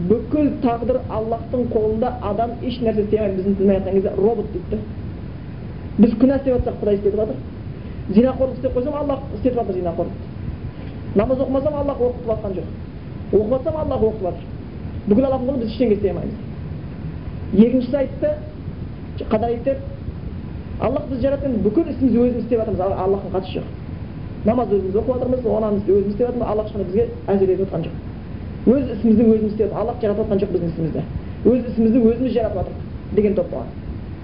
[0.09, 4.77] бүкіл тағдыр аллахтың қолында адам еш нәрсе істей алмайды біздің тілмен айтқан кезде робот дейді
[5.97, 7.35] біз күнә істеп жатсақ құдай істетіп жатыр.
[8.09, 10.33] Зинақорлық істеп қойсам аллах істетіп жатыр зинақорлықты
[11.15, 12.67] намаз оқымасам аллах оқытып жатқан жоқ.
[13.31, 14.52] Оқып жатсам аллах оқытып жатыр.
[15.07, 16.37] Бүкіл аллахтың қолында біз ештеңе істей алмаймыз
[17.53, 18.29] екіншісі айтты
[19.29, 19.77] қадариттер
[20.79, 23.67] аллах бізді жаратқан бүкіл ісімізді өзіміз істеп жатырмыз аллахтың қатысы жоқ
[24.47, 27.95] намаз өзіміз оқып жатырмыз ананы өзіміз істеп жатырмыз аллах ешқандай бізге әсер етіп жатқан жоқ
[28.73, 31.01] өз ісімізді өзіміз істеп аллах жаратып жатқан жоқ біздің ісімізді
[31.45, 33.69] өз ісімізді өзіміз жаратып жатырмық деген топ болған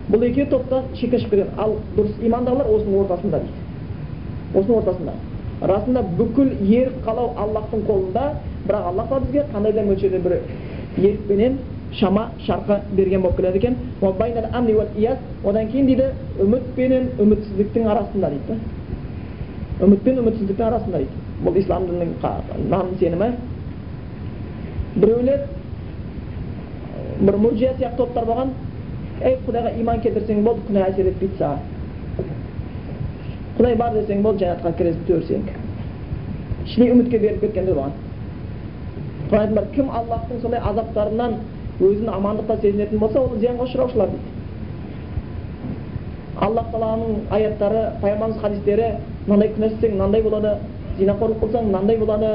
[0.09, 5.13] бұл екеуі топтан шектен шығып кеткен ал дұрыс имандағылар осының ортасында дейді осының ортасында
[5.73, 8.23] расында бүкіл ерік қалау аллахтың қолында
[8.65, 10.39] бірақ аллах бізге қандай да мөлшерде бір
[10.97, 11.57] ерікпенен
[11.99, 13.75] шама шарқы берген болып келеді екен
[15.43, 16.03] одан кейін дейді
[16.39, 18.57] үміт пенен үмітсіздіктің арасында дейді
[19.85, 21.11] үміт пен үмітсіздіктің арасында дейді
[21.45, 22.09] бұл ислам дінінің
[22.69, 23.31] наным сенімі
[24.95, 25.47] біреулер
[27.19, 28.53] бір муржия сияқты топтар болған
[29.23, 31.59] ей құдайға иман келтірсең болды күнә әсер етпейді саған
[33.57, 35.49] құдай бар десең болды жәннатқа кіресің төрсең
[36.65, 37.97] ішіне үмітке беріп кеткендер болған
[39.37, 41.35] айтыңдар кім аллахтың сондай азаптарынан
[41.79, 44.27] өзін амандықта сезінетін болса ол зиянға ұшыраушылар дейді.
[46.39, 48.89] Аллах тағаланың аяттары пайғамбарымыз хадистері
[49.27, 50.55] мынандай күнә істесең мынандай болады
[50.99, 52.29] зинақорлық қылсаң мынандай болады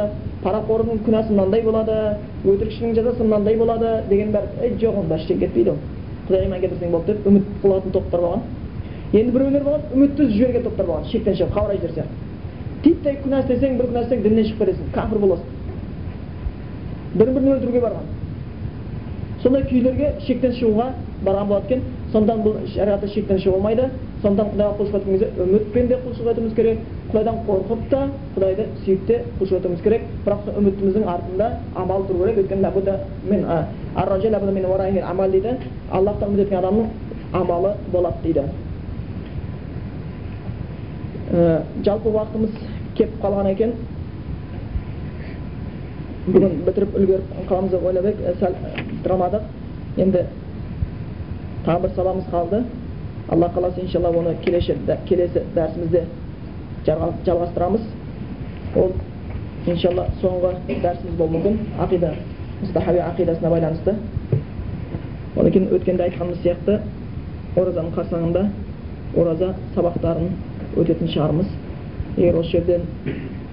[0.44, 1.96] парақордың күнәсі мынандай болады
[2.44, 5.80] өтірікшінің жазасы мынандай болады деген бәрі ей жоқ бәрі ештеңе кетпейді ол.
[6.28, 8.42] Құдай иман келтірсең болды деп үміт қылатын топтар болған
[9.14, 11.10] енді біреулер болған үмітті үзіп жіберген топтар болған.
[11.12, 12.14] Шектен шығып қаурайшылар сияқты
[12.84, 14.90] титтей күнә істесең бір күнә істесең діннен шығып кетесің.
[14.94, 15.63] Кәпір боласың.
[17.14, 18.06] Бір бірін өлтіруге барған
[19.42, 20.86] сондай күйлерге шектен шығуға
[21.26, 21.80] барған болады екен
[22.12, 23.84] сондықтан бұл шариғатта шектен шыға болмайды
[24.22, 26.78] сондықтан құдайға құлшылық еткен кезде үмітпен де құлшылық етуіміз керек
[27.12, 28.00] құдайдан қорқып та
[28.36, 31.46] құдайды сүйіп те құлшылық етуіміз керек бірақ сол үмітіміздің артында
[31.84, 32.62] амал тұру керек өйткені
[35.32, 35.50] дейді
[35.90, 36.86] аллахтан үміт еткен адамның
[37.32, 38.42] амалы болады дейді
[41.84, 42.52] жалпы уақытымыз
[42.96, 43.70] келіп қалған екен
[46.24, 49.42] бүгін бітіріп үлгеріп қаламыз деп ойлап едік сәл бітіре алмадық
[50.00, 50.22] енді
[51.66, 52.62] тағы бір сабағымыз қалды
[53.28, 54.76] алла қаласа иншалла оны келесі,
[55.08, 56.04] келесі дәрісімізде
[56.86, 57.84] жалғастырамыз
[58.76, 58.92] ол
[59.66, 62.14] иншалла соңғы дәрісіміз болуы мүмкін ақида
[62.62, 63.96] мұстахаби ақидасына байланысты
[65.36, 66.80] одан кейін өткенде айтқанымыз сияқты
[67.56, 68.46] оразаның қарсаңында
[69.16, 70.30] ораза сабақтарын
[70.76, 71.52] өтетін шығармыз
[72.16, 72.86] егер осы жерден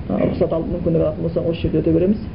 [0.09, 2.29] рұқсат алып мүмкіндік алатын болсақ осы жерде өте береміз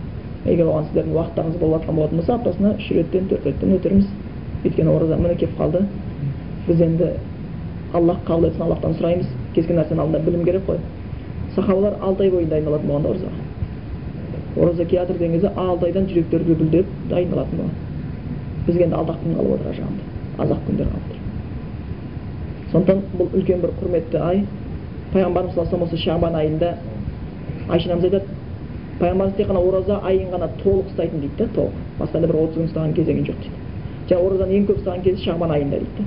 [0.47, 4.07] егер оған сіздердің уақыттарыңыз болып болатын болса аптасына үш реттен төрт реттен өтерміз
[4.65, 5.83] өйткені ораза міне келіп қалды.
[6.67, 7.11] Біз енді
[7.95, 9.27] аллах қабыл етсін аллахтан сұраймыз.
[9.55, 10.81] Кез келген нәрсенің алдында білім керек қой.
[11.55, 13.47] Сахабалар алты ай бойы дайындалатын болған да оразаға
[14.57, 17.75] ораза келе жатыр деген кезде алты айдан жүректері дүрділдеп дайындалатын болған.
[18.67, 20.03] Бізге енді алты ақ күн қалып отыр ар жағында
[20.39, 21.19] аз ақ күндер қалып тұр.
[22.73, 24.43] Сондықтан бұл үлкен бір құрметті ай.
[25.13, 26.73] Пайғамбарымыз саллаллаху алейhi осы шабан айында
[27.69, 28.36] айша анамыз айтады
[29.01, 32.57] пайғамбарымыз тек қана ораза айын ғана толық ұстайтын дейді да толық басқа да бір отыз
[32.57, 33.59] күн ұстаған кезеңі жоқ дейді
[34.09, 36.05] жаңағы оразаны ең көп ұстаған кезі шағбан айында дейді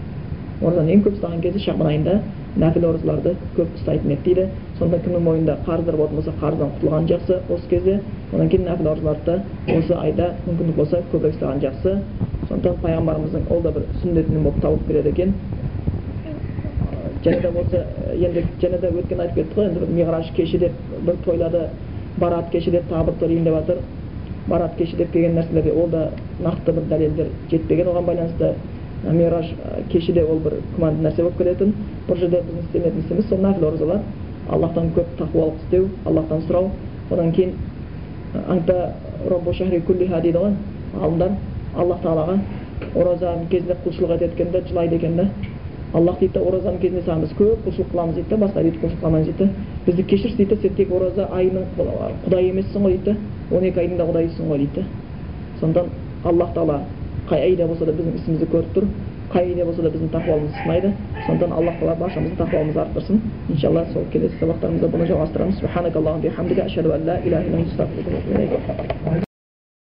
[0.62, 2.16] да оразаны ең көп ұстаған кезі шағбан айында
[2.60, 4.48] нәпіл оразаларды көп ұстайтын еді дейді
[4.80, 8.00] сонда кімнің мойнында қарыздар болатын болса қарыздан құтылған жақсы осы кезде
[8.34, 11.96] одан кейін нәпіл оразаларды да осы айда мүмкіндік болса көбірек ұстаған жақсы
[12.50, 15.34] сондықтан пайғамбарымыздың ол да бір сүннетінен болып табылып келеді екен
[17.24, 17.84] және де осы
[18.16, 20.72] енді және де өткен айтып кеттік қой енді миғраж кеші деп
[21.06, 21.68] бір тойлады
[22.20, 23.78] барат кеші деп бір тойлайын деп жатыр
[24.48, 26.10] барат кеші деп келген нәрселерге ол да
[26.44, 28.54] нақты бір дәлелдер жетпеген оған байланысты
[29.04, 29.54] мираж
[29.92, 31.74] кеші де ол бір күмәнді нәрсе болып келетін
[32.08, 34.02] бұл жерде біздің істемейтін ісіміз сол нәпіл оразалар
[34.50, 36.72] аллахтан көп тақуалық істеу аллахтан сұрау
[37.12, 37.54] одан кейін
[38.48, 38.94] анта
[39.30, 40.54] роббу шахри куллиха дейді ғой
[40.96, 41.32] ғалымдар
[41.78, 42.38] аллах тағалаға
[42.96, 45.28] оразаның кезінде құлшылық етеді екен да жылайды екен да
[45.94, 49.04] аллах дейді да оразаның кезінде саған біз көп құлшылық қыламыз дейді да басқа дейді құлшылық
[49.04, 49.50] қылмаймыз дейді да
[49.86, 51.64] бізді кешірші дейді сен тек ораза айының
[52.26, 53.18] құдайы емессің ғой дейді
[53.52, 54.82] он екі айдың да құдайысың ғой дейді.
[54.82, 54.86] Да
[55.60, 55.88] сондықтан
[56.24, 56.80] аллах тағала
[57.30, 58.86] қай айда болса да біздің ісімізді көріп тұр
[59.34, 60.90] қай айда болса да біздің тақуалығымызды сынайды.
[61.28, 63.18] Сондықтан аллах тағала баршамыздың тақуалығымызды арттырсын.
[63.50, 65.56] Иншалла сол келесі сабақтарымызда бұны жалғастырамыз.